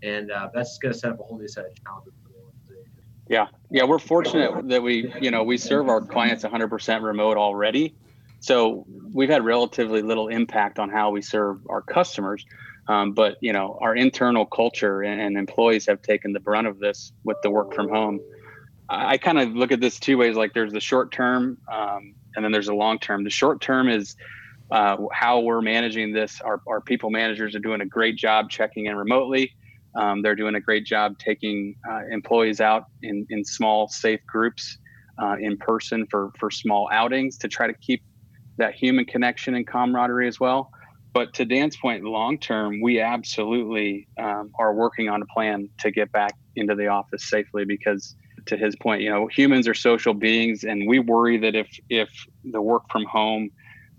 And 0.02 0.30
uh, 0.30 0.48
that's 0.54 0.78
going 0.78 0.94
to 0.94 0.98
set 0.98 1.10
up 1.10 1.20
a 1.20 1.22
whole 1.22 1.38
new 1.38 1.46
set 1.46 1.66
of 1.66 1.74
challenges. 1.84 2.14
Yeah, 3.30 3.46
yeah, 3.70 3.84
we're 3.84 4.00
fortunate 4.00 4.66
that 4.70 4.82
we, 4.82 5.14
you 5.20 5.30
know, 5.30 5.44
we 5.44 5.56
serve 5.56 5.88
our 5.88 6.00
clients 6.00 6.42
100% 6.42 7.02
remote 7.04 7.36
already, 7.36 7.94
so 8.40 8.84
we've 9.14 9.28
had 9.28 9.44
relatively 9.44 10.02
little 10.02 10.26
impact 10.26 10.80
on 10.80 10.90
how 10.90 11.12
we 11.12 11.22
serve 11.22 11.60
our 11.68 11.80
customers. 11.80 12.44
Um, 12.88 13.12
but 13.12 13.36
you 13.40 13.52
know, 13.52 13.78
our 13.80 13.94
internal 13.94 14.44
culture 14.46 15.02
and, 15.02 15.20
and, 15.20 15.38
employees 15.38 15.86
have 15.86 16.02
taken 16.02 16.32
the 16.32 16.40
brunt 16.40 16.66
of 16.66 16.80
this 16.80 17.12
with 17.22 17.36
the 17.44 17.50
work 17.50 17.72
from 17.72 17.88
home. 17.88 18.18
I, 18.88 19.16
kind 19.16 19.38
of 19.38 19.54
look 19.54 19.70
at 19.70 19.78
this 19.78 20.00
two 20.00 20.18
ways: 20.18 20.34
like 20.34 20.52
there's 20.52 20.72
the 20.72 20.80
short 20.80 21.12
term, 21.12 21.56
um, 21.72 22.16
and 22.34 22.44
then 22.44 22.50
there's 22.50 22.66
the 22.66 22.74
long 22.74 22.98
term. 22.98 23.22
The 23.22 23.30
short 23.30 23.60
term 23.60 23.88
is 23.88 24.16
uh, 24.72 24.96
how 25.12 25.38
we're 25.38 25.60
managing 25.62 26.12
this. 26.12 26.40
Our, 26.40 26.60
our 26.66 26.80
people 26.80 27.10
managers 27.10 27.54
are 27.54 27.60
doing 27.60 27.80
a 27.80 27.86
great 27.86 28.16
job 28.16 28.50
checking 28.50 28.86
in 28.86 28.96
remotely. 28.96 29.54
Um, 29.94 30.22
they're 30.22 30.36
doing 30.36 30.54
a 30.54 30.60
great 30.60 30.86
job 30.86 31.18
taking 31.18 31.74
uh, 31.88 32.02
employees 32.10 32.60
out 32.60 32.84
in, 33.02 33.26
in 33.30 33.44
small, 33.44 33.88
safe 33.88 34.20
groups 34.26 34.78
uh, 35.20 35.36
in 35.40 35.56
person 35.56 36.06
for, 36.10 36.30
for 36.38 36.50
small 36.50 36.88
outings 36.92 37.36
to 37.38 37.48
try 37.48 37.66
to 37.66 37.74
keep 37.74 38.02
that 38.56 38.74
human 38.74 39.04
connection 39.04 39.54
and 39.54 39.66
camaraderie 39.66 40.28
as 40.28 40.38
well. 40.38 40.70
But 41.12 41.34
to 41.34 41.44
Dan's 41.44 41.76
point, 41.76 42.04
long 42.04 42.38
term, 42.38 42.80
we 42.80 43.00
absolutely 43.00 44.06
um, 44.18 44.52
are 44.58 44.74
working 44.74 45.08
on 45.08 45.22
a 45.22 45.26
plan 45.26 45.68
to 45.80 45.90
get 45.90 46.12
back 46.12 46.34
into 46.54 46.76
the 46.76 46.86
office 46.86 47.28
safely 47.28 47.64
because 47.64 48.14
to 48.46 48.56
his 48.56 48.76
point, 48.76 49.02
you 49.02 49.10
know, 49.10 49.26
humans 49.26 49.66
are 49.66 49.74
social 49.74 50.14
beings, 50.14 50.62
and 50.62 50.86
we 50.86 51.00
worry 51.00 51.36
that 51.38 51.56
if 51.56 51.68
if 51.88 52.08
the 52.44 52.62
work 52.62 52.82
from 52.90 53.04
home 53.06 53.50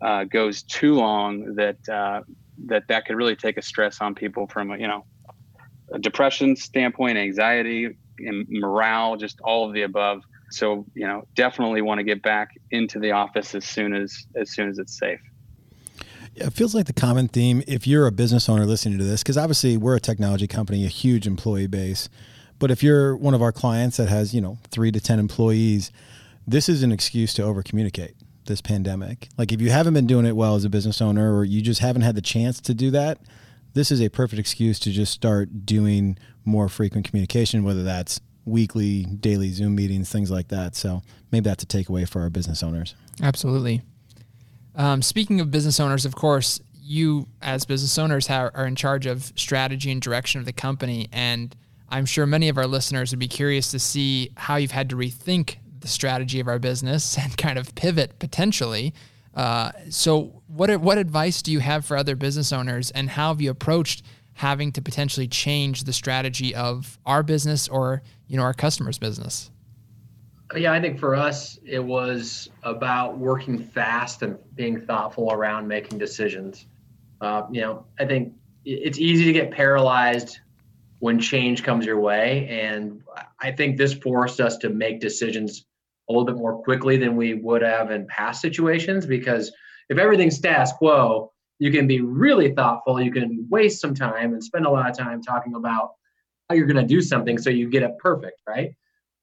uh, 0.02 0.24
goes 0.24 0.64
too 0.64 0.96
long 0.96 1.56
that 1.56 1.78
uh, 1.90 2.22
that 2.68 2.84
that 2.88 3.06
could 3.06 3.16
really 3.16 3.36
take 3.36 3.58
a 3.58 3.62
stress 3.62 4.00
on 4.02 4.16
people 4.16 4.48
from 4.48 4.70
you 4.80 4.88
know 4.88 5.06
a 5.92 6.00
depression 6.00 6.56
standpoint, 6.56 7.18
anxiety, 7.18 7.98
and 8.20 8.48
morale, 8.50 9.16
just 9.16 9.40
all 9.42 9.68
of 9.68 9.74
the 9.74 9.84
above. 9.84 10.24
So 10.52 10.86
you 10.94 11.08
know, 11.08 11.24
definitely 11.36 11.82
want 11.82 12.00
to 12.00 12.04
get 12.04 12.22
back 12.22 12.50
into 12.72 13.00
the 13.00 13.12
office 13.12 13.56
as 13.56 13.66
soon 13.66 13.94
as 13.94 14.26
as 14.36 14.52
soon 14.52 14.70
as 14.70 14.80
it's 14.80 14.98
safe. 14.98 15.22
It 16.36 16.52
feels 16.54 16.74
like 16.74 16.86
the 16.86 16.94
common 16.94 17.28
theme 17.28 17.62
if 17.68 17.86
you're 17.86 18.08
a 18.08 18.12
business 18.12 18.48
owner 18.48 18.66
listening 18.66 18.98
to 19.00 19.04
this, 19.04 19.22
because 19.22 19.38
obviously 19.38 19.78
we're 19.78 19.96
a 19.96 20.00
technology 20.00 20.48
company, 20.48 20.86
a 20.86 20.90
huge 20.90 21.28
employee 21.28 21.68
base. 21.68 22.10
But 22.58 22.72
if 22.72 22.84
you're 22.84 23.18
one 23.18 23.34
of 23.34 23.42
our 23.42 23.52
clients 23.52 23.98
that 23.98 24.08
has, 24.08 24.36
you 24.36 24.40
know, 24.40 24.60
three 24.70 24.92
to 24.92 25.00
10 25.00 25.18
employees, 25.18 25.92
this 26.48 26.70
is 26.70 26.84
an 26.84 26.92
excuse 26.92 27.34
to 27.34 27.44
over 27.44 27.64
communicate 27.64 28.16
this 28.46 28.62
pandemic. 28.62 29.30
Like 29.38 29.52
if 29.52 29.62
you 29.62 29.72
haven't 29.72 29.94
been 29.94 30.06
doing 30.06 30.26
it 30.26 30.36
well 30.36 30.56
as 30.56 30.64
a 30.64 30.70
business 30.70 31.02
owner 31.02 31.36
or 31.36 31.44
you 31.44 31.62
just 31.62 31.80
haven't 31.80 32.04
had 32.04 32.16
the 32.16 32.22
chance 32.22 32.62
to 32.62 32.74
do 32.74 32.92
that, 32.92 33.18
this 33.74 33.92
is 33.92 34.02
a 34.02 34.10
perfect 34.10 34.40
excuse 34.40 34.80
to 34.80 34.92
just 34.92 35.14
start 35.14 35.66
doing 35.66 36.18
more 36.46 36.70
frequent 36.70 37.08
communication, 37.08 37.64
whether 37.64 37.84
that's 37.84 38.20
weekly, 38.46 39.04
daily 39.04 39.50
Zoom 39.50 39.76
meetings, 39.76 40.12
things 40.12 40.32
like 40.32 40.48
that. 40.50 40.76
So 40.76 41.02
maybe 41.32 41.44
that's 41.44 41.64
a 41.64 41.68
takeaway 41.68 42.08
for 42.08 42.22
our 42.22 42.30
business 42.30 42.64
owners. 42.64 42.96
Absolutely. 43.22 43.82
Um, 44.76 45.02
speaking 45.02 45.40
of 45.40 45.52
business 45.52 45.80
owners, 45.80 46.06
of 46.06 46.16
course, 46.16 46.60
you 46.82 47.28
as 47.42 47.66
business 47.66 47.98
owners 47.98 48.30
are 48.30 48.66
in 48.66 48.76
charge 48.76 49.06
of 49.06 49.32
strategy 49.36 49.92
and 49.92 50.02
direction 50.02 50.40
of 50.40 50.46
the 50.46 50.54
company. 50.54 51.08
And 51.12 51.56
I'm 51.90 52.06
sure 52.06 52.26
many 52.26 52.50
of 52.50 52.58
our 52.58 52.68
listeners 52.68 53.12
would 53.12 53.20
be 53.20 53.28
curious 53.28 53.72
to 53.72 53.80
see 53.80 54.32
how 54.36 54.56
you've 54.56 54.72
had 54.72 54.90
to 54.90 54.96
rethink 54.96 55.58
the 55.80 55.88
strategy 55.88 56.40
of 56.40 56.48
our 56.48 56.60
business 56.60 57.18
and 57.22 57.36
kind 57.38 57.58
of 57.58 57.74
pivot 57.76 58.20
potentially. 58.20 58.94
Uh, 59.34 59.72
so, 59.90 60.41
what 60.54 60.76
what 60.82 60.98
advice 60.98 61.42
do 61.42 61.52
you 61.52 61.60
have 61.60 61.86
for 61.86 61.98
other 61.98 62.16
business 62.16 62.52
owners, 62.52 62.92
and 62.92 63.10
how 63.10 63.30
have 63.30 63.42
you 63.42 63.50
approached 63.50 64.04
having 64.34 64.72
to 64.72 64.82
potentially 64.82 65.28
change 65.28 65.84
the 65.84 65.94
strategy 65.94 66.56
of 66.56 66.98
our 67.06 67.24
business 67.24 67.68
or 67.68 68.02
you 68.28 68.38
know 68.38 68.44
our 68.44 68.54
customers' 68.54 68.98
business? 68.98 69.50
Yeah, 70.56 70.74
I 70.74 70.82
think 70.82 71.00
for 71.00 71.16
us 71.16 71.60
it 71.66 71.84
was 71.84 72.50
about 72.64 73.18
working 73.18 73.58
fast 73.58 74.22
and 74.22 74.38
being 74.56 74.82
thoughtful 74.82 75.32
around 75.32 75.68
making 75.68 75.98
decisions. 75.98 76.66
Uh, 77.22 77.44
you 77.52 77.62
know, 77.62 77.86
I 78.00 78.06
think 78.06 78.34
it's 78.66 79.00
easy 79.00 79.26
to 79.26 79.34
get 79.34 79.52
paralyzed 79.52 80.40
when 81.00 81.20
change 81.20 81.64
comes 81.64 81.86
your 81.86 82.00
way, 82.00 82.48
and 82.50 83.02
I 83.42 83.52
think 83.52 83.78
this 83.78 83.94
forced 83.94 84.42
us 84.42 84.58
to 84.58 84.70
make 84.70 85.00
decisions 85.00 85.66
a 86.10 86.12
little 86.12 86.26
bit 86.26 86.36
more 86.36 86.62
quickly 86.62 86.98
than 86.98 87.16
we 87.16 87.36
would 87.36 87.62
have 87.62 87.90
in 87.92 88.06
past 88.08 88.42
situations 88.42 89.06
because 89.06 89.52
if 89.92 89.98
everything's 89.98 90.38
status 90.38 90.72
quo, 90.72 91.34
you 91.60 91.70
can 91.70 91.86
be 91.86 92.00
really 92.00 92.54
thoughtful. 92.54 93.00
You 93.00 93.12
can 93.12 93.46
waste 93.50 93.82
some 93.82 93.94
time 93.94 94.32
and 94.34 94.42
spend 94.42 94.66
a 94.66 94.70
lot 94.70 94.90
of 94.90 94.98
time 94.98 95.22
talking 95.22 95.54
about 95.56 95.92
how 96.50 96.56
you're 96.56 96.66
going 96.66 96.82
to 96.82 96.88
do 96.88 97.02
something 97.02 97.38
so 97.38 97.50
you 97.50 97.70
get 97.70 97.84
it 97.84 97.92
perfect, 98.00 98.40
right? 98.48 98.74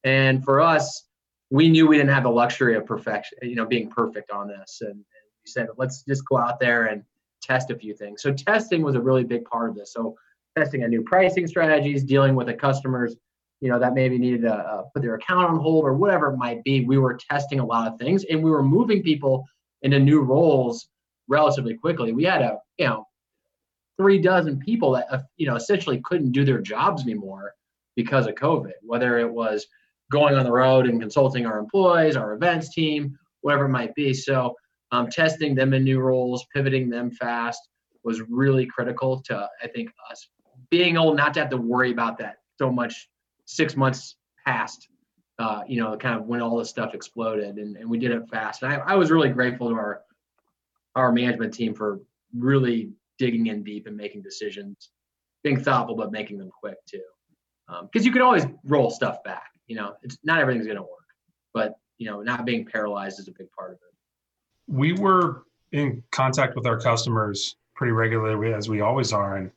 And 0.05 0.45
for 0.45 0.61
us, 0.61 1.07
we 1.51 1.71
knew 1.71 1.89
we 1.89 1.97
didn't 1.97 2.13
have 2.13 2.25
the 2.25 2.31
luxury 2.31 2.77
of 2.77 2.85
perfection, 2.85 3.39
you 3.41 3.55
know, 3.55 3.65
being 3.65 3.89
perfect 3.89 4.31
on 4.31 4.47
this. 4.47 4.79
And, 4.83 4.91
and 4.91 5.03
we 5.03 5.51
said, 5.51 5.69
let's 5.79 6.03
just 6.03 6.23
go 6.27 6.37
out 6.37 6.61
there 6.61 6.85
and 6.85 7.03
test 7.43 7.71
a 7.71 7.75
few 7.75 7.95
things. 7.95 8.21
So 8.21 8.31
testing 8.31 8.83
was 8.83 8.95
a 8.95 9.01
really 9.01 9.25
big 9.25 9.47
part 9.47 9.71
of 9.71 9.75
this. 9.75 9.95
So 9.95 10.17
testing 10.55 10.83
a 10.83 10.89
new 10.89 11.01
pricing 11.03 11.47
strategies, 11.47 12.05
dealing 12.05 12.35
with 12.35 12.47
the 12.47 12.55
customers, 12.55 13.17
you 13.63 13.71
know, 13.71 13.79
that 13.79 13.95
maybe 13.95 14.19
needed 14.19 14.43
to 14.43 14.55
uh, 14.55 14.83
put 14.95 15.03
their 15.03 15.15
account 15.15 15.49
on 15.49 15.59
hold 15.59 15.85
or 15.85 15.95
whatever 15.95 16.31
it 16.35 16.37
might 16.37 16.63
be. 16.63 16.85
We 16.85 16.99
were 16.99 17.15
testing 17.15 17.59
a 17.59 17.65
lot 17.65 17.91
of 17.91 17.99
things 17.99 18.25
and 18.25 18.43
we 18.43 18.51
were 18.51 18.63
moving 18.63 19.03
people 19.03 19.47
into 19.83 19.99
new 19.99 20.21
roles 20.21 20.89
relatively 21.29 21.75
quickly. 21.75 22.13
We 22.13 22.25
had 22.25 22.43
a, 22.43 22.59
you 22.79 22.87
know, 22.87 23.07
three 23.99 24.19
dozen 24.19 24.59
people 24.59 24.93
that, 24.93 25.07
uh, 25.11 25.21
you 25.37 25.47
know, 25.47 25.57
essentially 25.57 26.01
couldn't 26.05 26.33
do 26.33 26.45
their 26.45 26.61
jobs 26.61 27.03
anymore 27.03 27.53
because 27.97 28.27
of 28.27 28.35
COVID, 28.35 28.73
whether 28.83 29.19
it 29.19 29.31
was 29.31 29.67
going 30.11 30.37
on 30.37 30.45
the 30.45 30.53
road 30.53 30.87
and 30.87 31.01
consulting 31.01 31.47
our 31.47 31.59
employees, 31.59 32.17
our 32.17 32.33
events 32.33 32.73
team, 32.73 33.19
whatever 33.41 33.67
it 33.67 33.71
might 33.71 33.95
be. 33.95 34.15
So 34.15 34.55
um, 34.93 35.09
testing 35.11 35.55
them 35.55 35.75
in 35.75 35.85
new 35.85 36.01
roles, 36.01 36.47
pivoting 36.55 36.89
them 36.89 37.11
fast 37.11 37.61
was 38.05 38.23
really 38.29 38.67
critical 38.67 39.21
to, 39.23 39.49
I 39.63 39.67
think, 39.69 39.91
us 40.11 40.29
being 40.71 40.95
able 40.95 41.15
not 41.15 41.35
to 41.35 41.41
have 41.41 41.51
to 41.51 41.57
worry 41.57 41.91
about 41.93 42.19
that 42.19 42.37
so 42.59 42.71
much 42.71 43.09
six 43.45 43.77
months 43.77 44.17
past, 44.47 44.89
uh, 45.39 45.63
you 45.69 45.81
know, 45.81 45.97
kind 45.97 46.17
of 46.17 46.27
when 46.27 46.41
all 46.41 46.57
this 46.59 46.69
stuff 46.69 46.95
exploded 46.95 47.59
and, 47.59 47.77
and 47.77 47.89
we 47.89 47.99
did 47.99 48.11
it 48.11 48.29
fast. 48.29 48.63
And 48.63 48.73
I, 48.73 48.77
I 48.79 48.95
was 48.97 49.11
really 49.11 49.29
grateful 49.29 49.69
to 49.69 49.75
our, 49.75 50.03
our 50.97 51.13
management 51.13 51.55
team 51.55 51.75
for 51.75 52.01
really 52.37 52.91
digging 53.19 53.47
in 53.47 53.63
deep 53.63 53.87
and 53.87 53.97
making 53.97 54.23
decisions, 54.23 54.91
being 55.45 55.61
thoughtful, 55.61 55.95
but 55.95 56.11
making 56.11 56.39
them 56.39 56.51
quick 56.51 56.79
too. 56.87 57.01
Because 57.69 58.03
um, 58.03 58.07
you 58.07 58.13
can 58.13 58.23
always 58.23 58.47
roll 58.65 58.91
stuff 58.91 59.23
back. 59.23 59.51
You 59.67 59.77
know, 59.77 59.95
it's 60.03 60.19
not 60.25 60.41
everything's 60.41 60.67
going 60.67 60.79
to 60.79 60.83
work, 60.83 60.91
but 61.53 61.75
you 61.99 62.09
know, 62.09 62.23
not 62.23 62.47
being 62.47 62.65
paralyzed 62.65 63.21
is 63.21 63.29
a 63.29 63.33
big 63.33 63.51
part 63.53 63.73
of 63.73 63.77
it. 63.77 64.75
We 64.75 64.93
were 64.95 65.45
in 65.73 66.03
contact 66.11 66.57
with 66.57 66.67
our 66.67 66.81
customers 66.81 67.57
pretty 67.75 67.93
regularly, 67.93 68.55
as 68.55 68.69
we 68.69 68.81
always 68.81 69.13
are, 69.13 69.37
and 69.37 69.51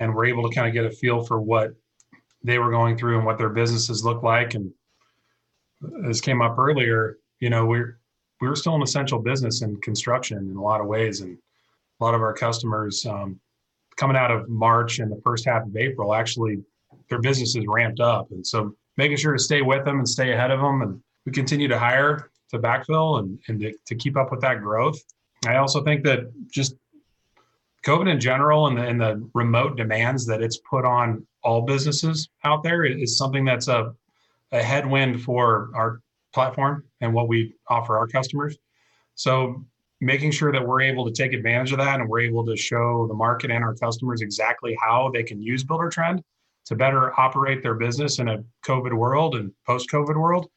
and 0.00 0.14
we're 0.14 0.26
able 0.26 0.48
to 0.48 0.54
kind 0.54 0.66
of 0.66 0.74
get 0.74 0.84
a 0.84 0.90
feel 0.90 1.22
for 1.22 1.40
what 1.40 1.70
they 2.42 2.58
were 2.58 2.70
going 2.70 2.98
through 2.98 3.16
and 3.16 3.24
what 3.24 3.38
their 3.38 3.48
businesses 3.48 4.04
look 4.04 4.22
like. 4.22 4.54
And 4.54 4.70
as 6.08 6.20
came 6.20 6.42
up 6.42 6.58
earlier, 6.58 7.18
you 7.40 7.50
know, 7.50 7.66
we're 7.66 7.98
we're 8.40 8.54
still 8.54 8.74
an 8.74 8.82
essential 8.82 9.18
business 9.18 9.62
in 9.62 9.76
construction 9.80 10.38
in 10.38 10.56
a 10.56 10.62
lot 10.62 10.80
of 10.80 10.86
ways, 10.86 11.20
and 11.20 11.38
a 12.00 12.04
lot 12.04 12.14
of 12.14 12.20
our 12.20 12.34
customers 12.34 13.06
um, 13.06 13.40
coming 13.96 14.16
out 14.16 14.30
of 14.30 14.48
March 14.48 14.98
and 14.98 15.10
the 15.10 15.20
first 15.24 15.46
half 15.46 15.64
of 15.66 15.76
April 15.76 16.14
actually 16.14 16.62
their 17.08 17.20
businesses 17.20 17.64
ramped 17.68 18.00
up, 18.00 18.30
and 18.30 18.46
so 18.46 18.74
making 18.96 19.16
sure 19.16 19.32
to 19.32 19.38
stay 19.38 19.62
with 19.62 19.84
them 19.84 19.98
and 19.98 20.08
stay 20.08 20.32
ahead 20.32 20.50
of 20.50 20.60
them, 20.60 20.82
and 20.82 21.00
we 21.24 21.32
continue 21.32 21.68
to 21.68 21.78
hire 21.78 22.30
to 22.50 22.58
backfill 22.58 23.20
and 23.20 23.38
and 23.48 23.60
to, 23.60 23.72
to 23.86 23.94
keep 23.94 24.16
up 24.16 24.30
with 24.30 24.40
that 24.40 24.60
growth. 24.60 24.98
I 25.46 25.56
also 25.56 25.82
think 25.82 26.04
that 26.04 26.30
just 26.50 26.74
COVID 27.86 28.10
in 28.10 28.18
general 28.18 28.66
and 28.66 28.76
the, 28.76 28.82
and 28.82 29.00
the 29.00 29.30
remote 29.32 29.76
demands 29.76 30.26
that 30.26 30.42
it's 30.42 30.58
put 30.68 30.84
on 30.84 31.24
all 31.44 31.62
businesses 31.62 32.28
out 32.44 32.64
there 32.64 32.84
is 32.84 33.16
something 33.16 33.44
that's 33.44 33.68
a, 33.68 33.94
a 34.52 34.62
headwind 34.62 35.22
for 35.22 35.70
our 35.74 36.00
platform 36.32 36.84
and 37.00 37.12
what 37.12 37.28
we 37.28 37.54
offer 37.68 37.96
our 37.96 38.06
customers. 38.06 38.56
So 39.14 39.64
making 40.00 40.30
sure 40.30 40.52
that 40.52 40.66
we're 40.66 40.82
able 40.82 41.06
to 41.06 41.12
take 41.12 41.32
advantage 41.32 41.72
of 41.72 41.78
that 41.78 42.00
and 42.00 42.08
we're 42.08 42.20
able 42.20 42.44
to 42.44 42.56
show 42.56 43.06
the 43.08 43.14
market 43.14 43.50
and 43.50 43.64
our 43.64 43.74
customers 43.74 44.20
exactly 44.20 44.76
how 44.80 45.10
they 45.12 45.22
can 45.22 45.40
use 45.40 45.64
Buildertrend 45.64 46.22
to 46.66 46.74
better 46.74 47.18
operate 47.18 47.62
their 47.62 47.74
business 47.74 48.18
in 48.18 48.28
a 48.28 48.44
COVID 48.64 48.92
world 48.92 49.36
and 49.36 49.52
post-COVID 49.66 50.16
world 50.16 50.50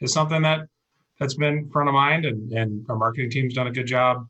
is 0.00 0.12
something 0.12 0.42
that 0.42 0.60
that's 1.18 1.34
been 1.34 1.68
front 1.70 1.88
of 1.88 1.94
mind 1.94 2.24
and, 2.24 2.52
and 2.52 2.86
our 2.88 2.96
marketing 2.96 3.30
team's 3.30 3.54
done 3.54 3.66
a 3.66 3.70
good 3.70 3.86
job 3.86 4.28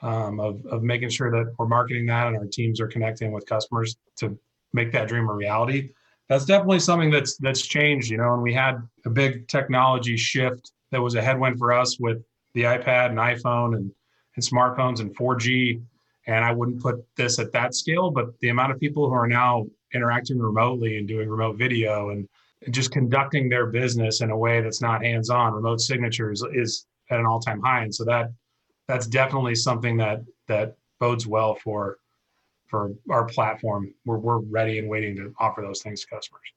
um, 0.00 0.40
of, 0.40 0.64
of 0.66 0.82
making 0.82 1.08
sure 1.08 1.30
that 1.30 1.52
we're 1.58 1.66
marketing 1.66 2.06
that 2.06 2.26
and 2.26 2.36
our 2.36 2.46
teams 2.46 2.80
are 2.80 2.88
connecting 2.88 3.32
with 3.32 3.46
customers 3.46 3.96
to 4.16 4.36
make 4.72 4.92
that 4.92 5.08
dream 5.08 5.28
a 5.28 5.32
reality. 5.32 5.90
That's 6.32 6.46
definitely 6.46 6.78
something 6.78 7.10
that's 7.10 7.36
that's 7.36 7.60
changed, 7.60 8.10
you 8.10 8.16
know, 8.16 8.32
and 8.32 8.42
we 8.42 8.54
had 8.54 8.76
a 9.04 9.10
big 9.10 9.48
technology 9.48 10.16
shift 10.16 10.72
that 10.90 11.02
was 11.02 11.14
a 11.14 11.20
headwind 11.20 11.58
for 11.58 11.74
us 11.74 12.00
with 12.00 12.24
the 12.54 12.62
iPad 12.62 13.10
and 13.10 13.18
iPhone 13.18 13.76
and, 13.76 13.92
and 14.36 14.42
smartphones 14.42 15.00
and 15.00 15.14
4G. 15.14 15.82
And 16.26 16.42
I 16.42 16.50
wouldn't 16.50 16.80
put 16.80 17.04
this 17.16 17.38
at 17.38 17.52
that 17.52 17.74
scale, 17.74 18.10
but 18.10 18.28
the 18.40 18.48
amount 18.48 18.72
of 18.72 18.80
people 18.80 19.08
who 19.08 19.14
are 19.14 19.28
now 19.28 19.66
interacting 19.92 20.38
remotely 20.38 20.96
and 20.96 21.06
doing 21.06 21.28
remote 21.28 21.58
video 21.58 22.08
and 22.08 22.26
just 22.70 22.92
conducting 22.92 23.50
their 23.50 23.66
business 23.66 24.22
in 24.22 24.30
a 24.30 24.36
way 24.36 24.62
that's 24.62 24.80
not 24.80 25.04
hands-on, 25.04 25.52
remote 25.52 25.82
signatures 25.82 26.42
is 26.54 26.86
at 27.10 27.20
an 27.20 27.26
all-time 27.26 27.60
high. 27.60 27.82
And 27.82 27.94
so 27.94 28.04
that 28.04 28.32
that's 28.88 29.06
definitely 29.06 29.54
something 29.54 29.98
that 29.98 30.22
that 30.48 30.76
bodes 30.98 31.26
well 31.26 31.56
for 31.56 31.98
for 32.72 32.90
our 33.10 33.26
platform. 33.26 33.92
We're 34.06 34.16
we're 34.16 34.38
ready 34.38 34.78
and 34.78 34.88
waiting 34.88 35.14
to 35.16 35.34
offer 35.38 35.60
those 35.60 35.82
things 35.82 36.00
to 36.00 36.06
customers. 36.08 36.48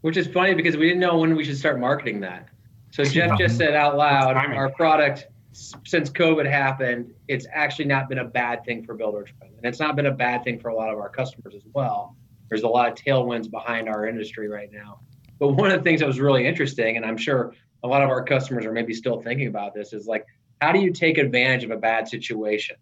Which 0.00 0.16
is 0.16 0.26
funny 0.26 0.54
because 0.54 0.76
we 0.76 0.86
didn't 0.86 1.00
know 1.00 1.18
when 1.18 1.36
we 1.36 1.44
should 1.44 1.58
start 1.58 1.78
marketing 1.78 2.20
that. 2.20 2.48
So 2.90 3.04
Jeff 3.04 3.38
just 3.38 3.58
said 3.58 3.74
out 3.74 3.98
loud, 3.98 4.36
our 4.36 4.70
product 4.70 5.26
since 5.52 6.08
COVID 6.10 6.48
happened, 6.48 7.12
it's 7.26 7.46
actually 7.52 7.84
not 7.84 8.08
been 8.08 8.18
a 8.18 8.24
bad 8.24 8.64
thing 8.64 8.84
for 8.84 8.96
Buildertrend, 8.96 9.56
and 9.56 9.64
it's 9.64 9.80
not 9.80 9.96
been 9.96 10.06
a 10.06 10.14
bad 10.14 10.44
thing 10.44 10.58
for 10.58 10.68
a 10.68 10.74
lot 10.74 10.90
of 10.90 10.98
our 10.98 11.10
customers 11.10 11.54
as 11.54 11.62
well. 11.74 12.16
There's 12.48 12.62
a 12.62 12.68
lot 12.68 12.88
of 12.88 12.94
tailwinds 12.94 13.50
behind 13.50 13.88
our 13.88 14.06
industry 14.06 14.48
right 14.48 14.70
now. 14.72 15.00
But 15.38 15.48
one 15.48 15.70
of 15.70 15.78
the 15.78 15.84
things 15.84 16.00
that 16.00 16.06
was 16.06 16.20
really 16.20 16.46
interesting, 16.46 16.96
and 16.96 17.04
I'm 17.04 17.18
sure 17.18 17.52
a 17.84 17.88
lot 17.88 18.02
of 18.02 18.08
our 18.08 18.24
customers 18.24 18.64
are 18.64 18.72
maybe 18.72 18.94
still 18.94 19.20
thinking 19.20 19.48
about 19.48 19.74
this, 19.74 19.92
is 19.92 20.06
like 20.06 20.24
how 20.62 20.72
do 20.72 20.80
you 20.80 20.90
take 20.90 21.18
advantage 21.18 21.64
of 21.64 21.70
a 21.70 21.76
bad 21.76 22.08
situation? 22.08 22.76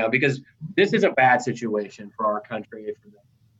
Know, 0.00 0.08
because 0.08 0.40
this 0.76 0.92
is 0.92 1.04
a 1.04 1.10
bad 1.10 1.42
situation 1.42 2.10
for 2.16 2.26
our 2.26 2.40
country, 2.40 2.86
for 3.02 3.08
the 3.08 3.18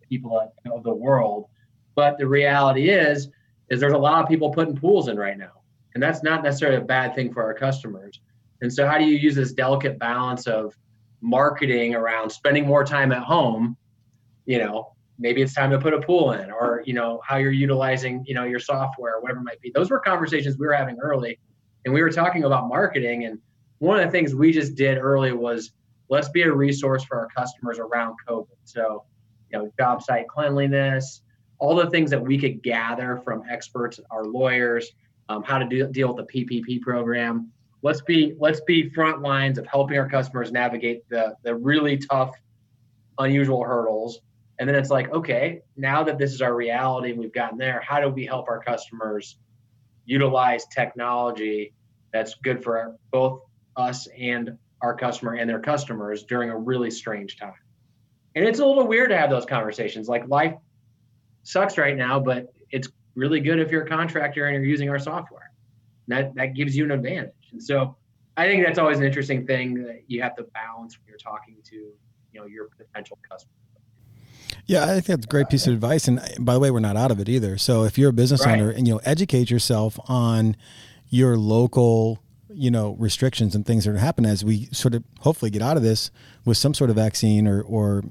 people 0.09 0.53
of 0.71 0.83
the 0.83 0.95
world. 0.95 1.47
But 1.95 2.19
the 2.19 2.27
reality 2.27 2.91
is, 2.91 3.29
is 3.69 3.81
there's 3.81 3.93
a 3.93 3.99
lot 3.99 4.23
of 4.23 4.29
people 4.29 4.51
putting 4.51 4.77
pools 4.77 5.09
in 5.09 5.17
right 5.17 5.37
now, 5.37 5.63
and 5.95 6.03
that's 6.03 6.23
not 6.23 6.43
necessarily 6.43 6.79
a 6.79 6.85
bad 6.85 7.15
thing 7.15 7.33
for 7.33 7.43
our 7.43 7.55
customers. 7.55 8.21
And 8.61 8.73
so, 8.73 8.87
how 8.87 8.99
do 8.99 9.05
you 9.05 9.17
use 9.17 9.35
this 9.35 9.53
delicate 9.53 9.99
balance 9.99 10.47
of 10.47 10.77
marketing 11.21 11.95
around 11.95 12.31
spending 12.31 12.67
more 12.67 12.85
time 12.85 13.13
at 13.13 13.23
home? 13.23 13.77
You 14.47 14.59
know, 14.59 14.93
maybe 15.19 15.43
it's 15.43 15.55
time 15.55 15.71
to 15.71 15.79
put 15.79 15.95
a 15.95 16.01
pool 16.01 16.33
in, 16.33 16.51
or 16.51 16.83
you 16.87 16.95
know, 16.95 17.21
how 17.27 17.37
you're 17.37 17.53
utilizing, 17.53 18.25
you 18.27 18.35
know, 18.35 18.45
your 18.45 18.61
software, 18.61 19.21
whatever 19.21 19.41
it 19.41 19.45
might 19.45 19.61
be. 19.61 19.71
Those 19.75 19.91
were 19.91 20.01
conversations 20.01 20.59
we 20.59 20.67
were 20.67 20.73
having 20.73 20.99
early 20.99 21.39
and 21.85 21.93
we 21.93 22.03
were 22.03 22.11
talking 22.11 22.45
about 22.45 22.69
marketing 22.69 23.25
and 23.25 23.39
one 23.79 23.99
of 23.99 24.07
the 24.07 24.13
things 24.13 24.35
we 24.35 24.53
just 24.53 24.77
did 24.77 24.97
early 24.97 25.33
was 25.33 25.73
let's 26.13 26.29
be 26.29 26.43
a 26.43 26.53
resource 26.53 27.03
for 27.05 27.19
our 27.19 27.29
customers 27.35 27.79
around 27.79 28.15
covid. 28.29 28.47
So 28.65 29.05
you 29.51 29.59
know 29.59 29.73
job 29.79 30.03
site 30.03 30.29
cleanliness 30.29 31.23
all 31.59 31.75
the 31.75 31.89
things 31.91 32.11
that 32.11 32.21
we 32.21 32.37
could 32.37 32.63
gather 32.63 33.23
from 33.25 33.43
experts 33.49 33.99
our 34.11 34.25
lawyers 34.25 34.91
um, 35.29 35.43
how 35.45 35.59
to 35.59 35.65
do, 35.65 35.87
deal 35.87 36.13
with 36.13 36.27
the 36.27 36.45
ppp 36.45 36.81
program. 36.83 37.51
Let's 37.83 38.03
be 38.03 38.35
let's 38.39 38.61
be 38.61 38.91
front 38.91 39.23
lines 39.23 39.59
of 39.59 39.67
helping 39.67 39.97
our 39.99 40.09
customers 40.09 40.53
navigate 40.53 41.09
the 41.09 41.35
the 41.45 41.55
really 41.55 41.97
tough 41.97 42.35
unusual 43.19 43.65
hurdles. 43.65 44.21
And 44.59 44.69
then 44.69 44.77
it's 44.77 44.91
like 44.91 45.11
okay 45.13 45.61
now 45.77 46.03
that 46.05 46.19
this 46.19 46.33
is 46.33 46.43
our 46.43 46.55
reality 46.55 47.11
and 47.11 47.19
we've 47.19 47.33
gotten 47.33 47.57
there 47.57 47.81
how 47.81 48.01
do 48.01 48.09
we 48.09 48.27
help 48.27 48.49
our 48.49 48.61
customers 48.61 49.39
utilize 50.05 50.67
technology 50.67 51.73
that's 52.13 52.35
good 52.43 52.63
for 52.63 52.97
both 53.11 53.41
us 53.77 54.07
and 54.19 54.59
our 54.83 54.95
customer 54.95 55.35
and 55.35 55.49
their 55.49 55.61
customers 55.61 56.25
during 56.25 56.51
a 56.51 56.57
really 56.57 56.91
strange 56.91 57.39
time. 57.39 57.55
And 58.35 58.45
it's 58.45 58.59
a 58.59 58.67
little 58.67 58.87
weird 58.87 59.11
to 59.11 59.17
have 59.17 59.31
those 59.31 59.47
conversations. 59.47 60.09
Like 60.09 60.27
life 60.29 60.55
sucks 61.45 61.79
right 61.79 61.97
now, 61.97 62.19
but 62.19 62.53
it's 62.71 62.89
really 63.15 63.41
good 63.41 63.59
if 63.59 63.71
you're 63.71 63.85
a 63.85 63.89
contractor 63.89 64.47
and 64.47 64.55
you're 64.55 64.65
using 64.65 64.89
our 64.91 64.99
software. 64.99 65.51
That 66.09 66.35
that 66.35 66.55
gives 66.55 66.77
you 66.77 66.85
an 66.85 66.91
advantage. 66.91 67.33
And 67.53 67.63
so 67.63 67.97
I 68.37 68.47
think 68.47 68.65
that's 68.65 68.79
always 68.79 68.99
an 68.99 69.05
interesting 69.05 69.47
thing 69.47 69.75
that 69.85 70.03
you 70.07 70.23
have 70.23 70.35
to 70.37 70.45
balance 70.45 70.99
when 70.99 71.07
you're 71.07 71.19
talking 71.19 71.57
to, 71.65 71.77
you 71.77 72.41
know, 72.41 72.47
your 72.47 72.69
potential 72.77 73.19
customer. 73.31 73.53
Yeah, 74.67 74.85
I 74.85 74.89
think 74.89 75.07
that's 75.07 75.25
a 75.25 75.29
great 75.29 75.49
piece 75.49 75.67
of 75.67 75.75
advice. 75.75 76.09
And 76.09 76.21
by 76.41 76.55
the 76.55 76.61
way, 76.61 76.71
we're 76.71 76.81
not 76.81 76.97
out 76.97 77.11
of 77.11 77.21
it 77.21 77.29
either. 77.29 77.59
So 77.59 77.85
if 77.85 77.99
you're 77.99 78.11
a 78.11 78.13
business 78.13 78.45
right. 78.45 78.59
owner 78.59 78.71
and 78.71 78.87
you 78.87 78.95
know, 78.95 79.01
educate 79.05 79.51
yourself 79.51 79.99
on 80.09 80.57
your 81.09 81.37
local, 81.37 82.21
you 82.55 82.71
know, 82.71 82.97
restrictions 82.99 83.55
and 83.55 83.67
things 83.67 83.85
that 83.85 83.95
are 83.95 83.99
happening 83.99 84.31
as 84.31 84.45
we 84.45 84.67
sort 84.73 84.95
of 84.95 85.05
hopefully 85.21 85.51
get 85.51 85.63
out 85.63 85.77
of 85.77 85.83
this 85.83 86.11
with 86.45 86.57
some 86.57 86.75
sort 86.75 86.91
of 86.91 86.97
vaccine 86.97 87.47
or 87.47 87.63
or 87.63 88.05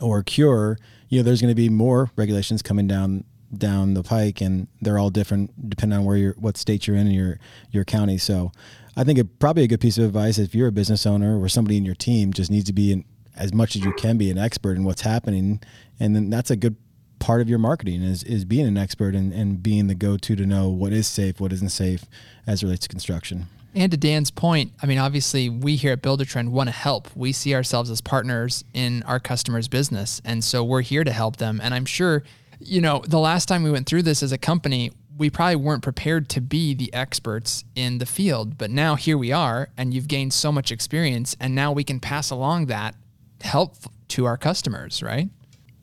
or 0.00 0.22
cure. 0.22 0.78
You 1.08 1.20
know, 1.20 1.22
there's 1.22 1.40
going 1.40 1.50
to 1.50 1.56
be 1.56 1.68
more 1.68 2.10
regulations 2.16 2.62
coming 2.62 2.86
down 2.86 3.24
down 3.56 3.94
the 3.94 4.02
pike, 4.02 4.40
and 4.40 4.68
they're 4.80 4.98
all 4.98 5.10
different 5.10 5.70
depending 5.70 5.98
on 5.98 6.04
where 6.04 6.16
you're, 6.16 6.34
what 6.34 6.56
state 6.56 6.86
you're 6.86 6.96
in, 6.96 7.06
in 7.06 7.12
your 7.12 7.38
your 7.70 7.84
county. 7.84 8.18
So, 8.18 8.52
I 8.96 9.04
think 9.04 9.18
it 9.18 9.38
probably 9.38 9.64
a 9.64 9.68
good 9.68 9.80
piece 9.80 9.98
of 9.98 10.04
advice 10.04 10.38
if 10.38 10.54
you're 10.54 10.68
a 10.68 10.72
business 10.72 11.06
owner 11.06 11.40
or 11.40 11.48
somebody 11.48 11.76
in 11.76 11.84
your 11.84 11.94
team 11.94 12.32
just 12.32 12.50
needs 12.50 12.64
to 12.64 12.72
be 12.72 13.04
as 13.36 13.54
much 13.54 13.76
as 13.76 13.84
you 13.84 13.92
can 13.92 14.18
be 14.18 14.30
an 14.30 14.38
expert 14.38 14.76
in 14.76 14.84
what's 14.84 15.02
happening, 15.02 15.62
and 16.00 16.14
then 16.14 16.28
that's 16.28 16.50
a 16.50 16.56
good 16.56 16.76
part 17.18 17.40
of 17.40 17.48
your 17.48 17.58
marketing 17.58 18.02
is 18.02 18.22
is 18.22 18.44
being 18.44 18.66
an 18.66 18.76
expert 18.76 19.14
and, 19.14 19.32
and 19.32 19.62
being 19.62 19.86
the 19.86 19.94
go 19.94 20.16
to 20.16 20.36
to 20.36 20.46
know 20.46 20.68
what 20.68 20.92
is 20.92 21.06
safe, 21.06 21.40
what 21.40 21.52
isn't 21.52 21.70
safe 21.70 22.04
as 22.46 22.62
it 22.62 22.66
relates 22.66 22.82
to 22.82 22.88
construction. 22.88 23.46
And 23.74 23.92
to 23.92 23.98
Dan's 23.98 24.30
point, 24.30 24.72
I 24.82 24.86
mean, 24.86 24.98
obviously, 24.98 25.48
we 25.48 25.76
here 25.76 25.92
at 25.92 26.02
Buildertrend 26.02 26.48
want 26.48 26.68
to 26.68 26.74
help. 26.74 27.14
We 27.14 27.32
see 27.32 27.54
ourselves 27.54 27.90
as 27.90 28.00
partners 28.00 28.64
in 28.72 29.02
our 29.04 29.20
customers' 29.20 29.68
business. 29.68 30.22
And 30.24 30.42
so 30.42 30.64
we're 30.64 30.80
here 30.80 31.04
to 31.04 31.12
help 31.12 31.36
them. 31.36 31.60
And 31.62 31.74
I'm 31.74 31.84
sure, 31.84 32.22
you 32.58 32.80
know, 32.80 33.02
the 33.06 33.18
last 33.18 33.46
time 33.46 33.62
we 33.62 33.70
went 33.70 33.86
through 33.86 34.02
this 34.02 34.22
as 34.22 34.32
a 34.32 34.38
company, 34.38 34.92
we 35.16 35.28
probably 35.28 35.56
weren't 35.56 35.82
prepared 35.82 36.28
to 36.30 36.40
be 36.40 36.74
the 36.74 36.92
experts 36.94 37.64
in 37.74 37.98
the 37.98 38.06
field. 38.06 38.56
But 38.56 38.70
now 38.70 38.94
here 38.94 39.18
we 39.18 39.32
are, 39.32 39.68
and 39.76 39.92
you've 39.92 40.08
gained 40.08 40.32
so 40.32 40.50
much 40.50 40.72
experience. 40.72 41.36
And 41.38 41.54
now 41.54 41.70
we 41.70 41.84
can 41.84 42.00
pass 42.00 42.30
along 42.30 42.66
that 42.66 42.94
help 43.42 43.76
to 44.08 44.24
our 44.24 44.38
customers, 44.38 45.02
right? 45.02 45.28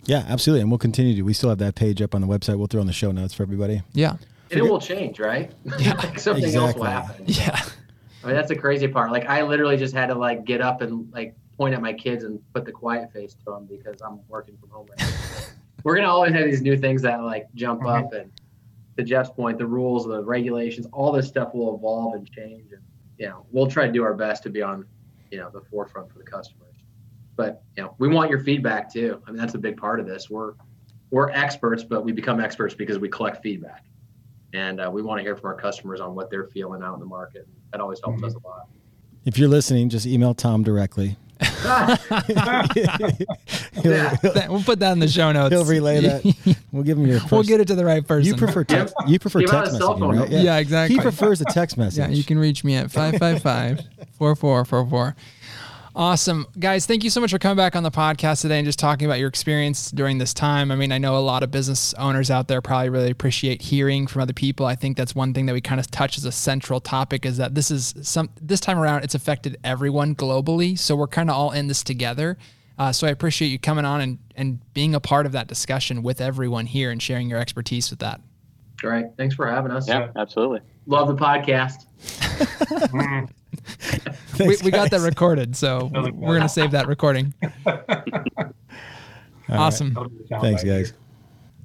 Yeah, 0.06 0.24
absolutely. 0.28 0.62
And 0.62 0.70
we'll 0.72 0.78
continue 0.78 1.16
to. 1.16 1.22
We 1.24 1.34
still 1.34 1.50
have 1.50 1.58
that 1.60 1.76
page 1.76 2.02
up 2.02 2.14
on 2.16 2.22
the 2.22 2.28
website. 2.28 2.58
We'll 2.58 2.68
throw 2.68 2.82
in 2.82 2.88
the 2.88 2.94
show 2.94 3.12
notes 3.12 3.34
for 3.34 3.44
everybody. 3.44 3.82
Yeah. 3.94 4.18
And 4.52 4.60
it 4.60 4.64
will 4.64 4.80
change, 4.80 5.20
right? 5.20 5.52
Yeah. 5.80 6.00
Something 6.18 6.54
else 6.56 6.76
will 6.76 6.84
happen. 6.84 7.24
Yeah. 7.28 7.60
I 8.24 8.28
mean, 8.28 8.36
that's 8.36 8.50
the 8.50 8.56
crazy 8.56 8.88
part. 8.88 9.12
Like, 9.12 9.26
I 9.28 9.42
literally 9.44 9.78
just 9.78 9.94
had 9.96 10.08
to 10.08 10.16
like 10.16 10.46
get 10.46 10.62
up 10.62 10.82
and 10.82 11.12
like 11.14 11.36
point 11.58 11.74
at 11.74 11.82
my 11.82 11.94
kids 11.94 12.24
and 12.24 12.40
put 12.54 12.66
the 12.66 12.72
quiet 12.72 13.12
face 13.14 13.34
to 13.34 13.46
them 13.52 13.66
because 13.66 14.02
I'm 14.02 14.20
working 14.28 14.58
from 14.58 14.70
home. 14.70 14.88
Right 14.90 15.00
now. 15.00 15.16
We're 15.84 15.96
gonna 15.96 16.10
always 16.10 16.34
have 16.34 16.46
these 16.46 16.62
new 16.62 16.78
things 16.78 17.02
that 17.04 17.22
like 17.24 17.48
jump 17.56 17.82
Mm-hmm. 17.82 18.06
up, 18.06 18.14
and 18.14 18.32
to 18.98 19.04
Jeff's 19.04 19.30
point, 19.30 19.58
the 19.60 19.66
rules, 19.68 20.06
the 20.08 20.24
regulations, 20.24 20.88
all 20.92 21.12
this 21.12 21.28
stuff 21.28 21.54
will 21.54 21.76
evolve 21.76 22.16
and 22.16 22.30
change. 22.32 22.72
And 22.72 22.82
you 23.18 23.28
know, 23.28 23.46
we'll 23.52 23.68
try 23.68 23.86
to 23.86 23.92
do 23.92 24.04
our 24.04 24.14
best 24.16 24.44
to 24.44 24.50
be 24.50 24.62
on, 24.62 24.86
you 25.32 25.38
know, 25.38 25.50
the 25.52 25.62
forefront 25.70 26.12
for 26.12 26.18
the 26.20 26.26
customers. 26.26 26.75
But 27.36 27.64
you 27.76 27.84
know, 27.84 27.96
we 27.98 28.08
want 28.08 28.30
your 28.30 28.40
feedback 28.40 28.92
too. 28.92 29.22
I 29.28 29.32
mean, 29.32 29.38
that's 29.40 29.56
a 29.56 29.60
big 29.60 29.78
part 29.78 30.00
of 30.00 30.08
this. 30.08 30.30
We're 30.30 30.54
we're 31.12 31.30
experts, 31.32 31.84
but 31.84 32.04
we 32.04 32.12
become 32.12 32.40
experts 32.40 32.74
because 32.74 32.98
we 33.00 33.10
collect 33.10 33.42
feedback, 33.44 33.86
and 34.54 34.80
uh, 34.82 34.90
we 34.92 35.02
want 35.02 35.20
to 35.20 35.24
hear 35.24 35.36
from 35.36 35.48
our 35.48 35.56
customers 35.56 36.00
on 36.00 36.16
what 36.16 36.30
they're 36.30 36.48
feeling 36.48 36.82
out 36.84 36.94
in 36.96 37.00
the 37.00 37.06
market. 37.06 37.48
That 37.72 37.82
always 37.82 38.00
helps 38.04 38.24
us 38.24 38.34
a 38.34 38.48
lot. 38.48 38.68
If 39.26 39.38
you're 39.38 39.50
listening, 39.50 39.90
just 39.90 40.06
email 40.06 40.34
Tom 40.34 40.64
directly. 40.64 41.18
Yeah. 43.84 44.16
we'll 44.48 44.64
put 44.64 44.80
that 44.80 44.94
in 44.94 45.00
the 45.00 45.08
show 45.08 45.32
notes. 45.32 45.54
he'll 45.54 45.66
relay 45.66 46.00
that. 46.02 46.58
We'll 46.72 46.84
give 46.84 46.98
him 46.98 47.06
your. 47.06 47.20
First, 47.22 47.32
we'll 47.32 47.44
get 47.44 47.60
it 47.60 47.68
to 47.68 47.76
the 47.76 47.86
right 47.86 48.06
person. 48.06 48.26
You 48.26 48.36
prefer 48.38 48.64
text. 48.64 48.96
You 49.08 49.20
prefer 49.20 49.42
Give 49.42 49.50
text 49.50 49.74
a 49.74 49.76
cell 49.76 49.96
messaging, 49.96 50.00
phone 50.00 50.10
right? 50.18 50.30
number. 50.30 50.38
Yeah, 50.44 50.58
exactly. 50.58 50.96
He 50.96 51.02
prefers 51.02 51.42
a 51.42 51.46
text 51.46 51.78
message. 51.78 51.98
Yeah, 52.00 52.08
you 52.10 52.24
can 52.24 52.40
reach 52.40 52.64
me 52.64 52.76
at 52.76 52.90
555 52.92 53.82
4444. 54.18 55.16
Awesome. 55.96 56.46
Guys, 56.60 56.86
thank 56.86 57.06
you 57.06 57.10
so 57.10 57.22
much 57.22 57.32
for 57.32 57.40
coming 57.40 57.56
back 57.56 57.74
on 57.74 57.84
the 57.84 57.92
podcast 57.92 58.42
today 58.42 58.60
and 58.60 58.66
just 58.66 58.78
talking 58.78 59.06
about 59.06 59.18
your 59.18 59.30
experience 59.30 59.92
during 59.92 60.18
this 60.18 60.34
time. 60.34 60.70
I 60.70 60.76
mean, 60.76 60.92
I 60.92 60.98
know 60.98 61.18
a 61.18 61.20
lot 61.20 61.42
of 61.42 61.52
business 61.52 61.94
owners 61.94 62.30
out 62.30 62.50
there 62.50 62.62
probably 62.62 62.90
really 62.90 63.12
appreciate 63.12 63.62
hearing 63.62 64.06
from 64.06 64.22
other 64.22 64.34
people. 64.34 64.66
I 64.66 64.76
think 64.76 64.98
that's 64.98 65.16
one 65.16 65.34
thing 65.34 65.46
that 65.46 65.54
we 65.54 65.62
kind 65.62 65.80
of 65.80 65.90
touch 65.90 66.18
as 66.18 66.26
a 66.26 66.34
central 66.34 66.82
topic 66.82 67.26
is 67.26 67.38
that 67.38 67.56
this 67.56 67.72
is 67.72 67.94
some 68.02 68.30
this 68.42 68.60
time 68.60 68.78
around 68.78 69.06
it's 69.06 69.16
affected 69.16 69.58
everyone 69.64 70.16
globally. 70.16 70.78
So 70.78 70.98
we're 70.98 71.08
kind 71.08 71.30
of 71.30 71.38
all 71.38 71.52
in 71.52 71.68
this 71.68 71.82
together. 71.82 72.38
Uh, 72.78 72.92
so 72.92 73.08
I 73.08 73.12
appreciate 73.12 73.48
you 73.48 73.58
coming 73.58 73.86
on 73.86 74.02
and, 74.02 74.20
and 74.36 74.74
being 74.74 74.96
a 74.96 75.00
part 75.00 75.26
of 75.26 75.32
that 75.32 75.48
discussion 75.48 76.04
with 76.04 76.20
everyone 76.20 76.66
here 76.66 76.92
and 76.92 77.02
sharing 77.02 77.30
your 77.30 77.40
expertise 77.40 77.90
with 77.90 78.00
that. 78.00 78.20
Great. 78.80 79.06
Thanks 79.16 79.34
for 79.34 79.48
having 79.48 79.72
us. 79.72 79.88
Yeah, 79.88 80.10
absolutely. 80.18 80.60
Love 80.88 81.08
the 81.08 81.16
podcast. 81.16 81.86
Mm. 83.58 84.40
we, 84.48 84.58
we 84.66 84.72
got 84.72 84.92
that 84.92 85.02
recorded, 85.02 85.56
so 85.56 85.90
we're 85.94 86.12
going 86.12 86.42
to 86.42 86.50
save 86.50 86.72
that 86.72 86.88
recording. 86.88 87.34
awesome. 89.50 89.96
Thanks, 90.30 90.64
guys. 90.64 90.94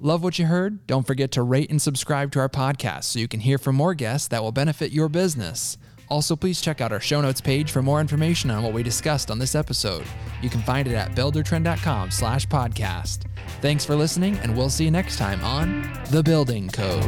Love 0.03 0.23
what 0.23 0.39
you 0.39 0.47
heard? 0.47 0.87
Don't 0.87 1.07
forget 1.07 1.31
to 1.33 1.43
rate 1.43 1.71
and 1.71 1.81
subscribe 1.81 2.33
to 2.33 2.41
our 2.41 2.49
podcast 2.49 3.05
so 3.05 3.19
you 3.19 3.29
can 3.29 3.41
hear 3.41 3.59
from 3.59 3.77
more 3.77 3.95
guests 3.95 4.29
that 4.29 4.43
will 4.43 4.53
benefit 4.53 4.93
your 4.93 5.11
business. 5.11 5.77
Also, 6.09 6.35
please 6.35 6.61
check 6.61 6.81
out 6.81 6.91
our 6.91 7.01
show 7.01 7.21
notes 7.21 7.41
page 7.41 7.71
for 7.71 7.83
more 7.83 8.01
information 8.01 8.51
on 8.51 8.65
what 8.65 8.73
we 8.73 8.83
discussed 8.83 9.31
on 9.31 9.39
this 9.39 9.55
episode. 9.55 10.05
You 10.43 10.51
can 10.51 10.61
find 10.63 10.89
it 10.89 10.95
at 10.95 11.13
buildertrend.com 11.13 12.11
slash 12.11 12.47
podcast. 12.49 13.27
Thanks 13.61 13.85
for 13.85 13.95
listening, 13.95 14.37
and 14.39 14.57
we'll 14.57 14.71
see 14.71 14.85
you 14.85 14.91
next 14.91 15.19
time 15.19 15.43
on 15.45 15.89
The 16.11 16.23
Building 16.23 16.69
Code. 16.69 17.05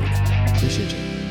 Appreciate 0.55 0.92
you. 0.92 1.22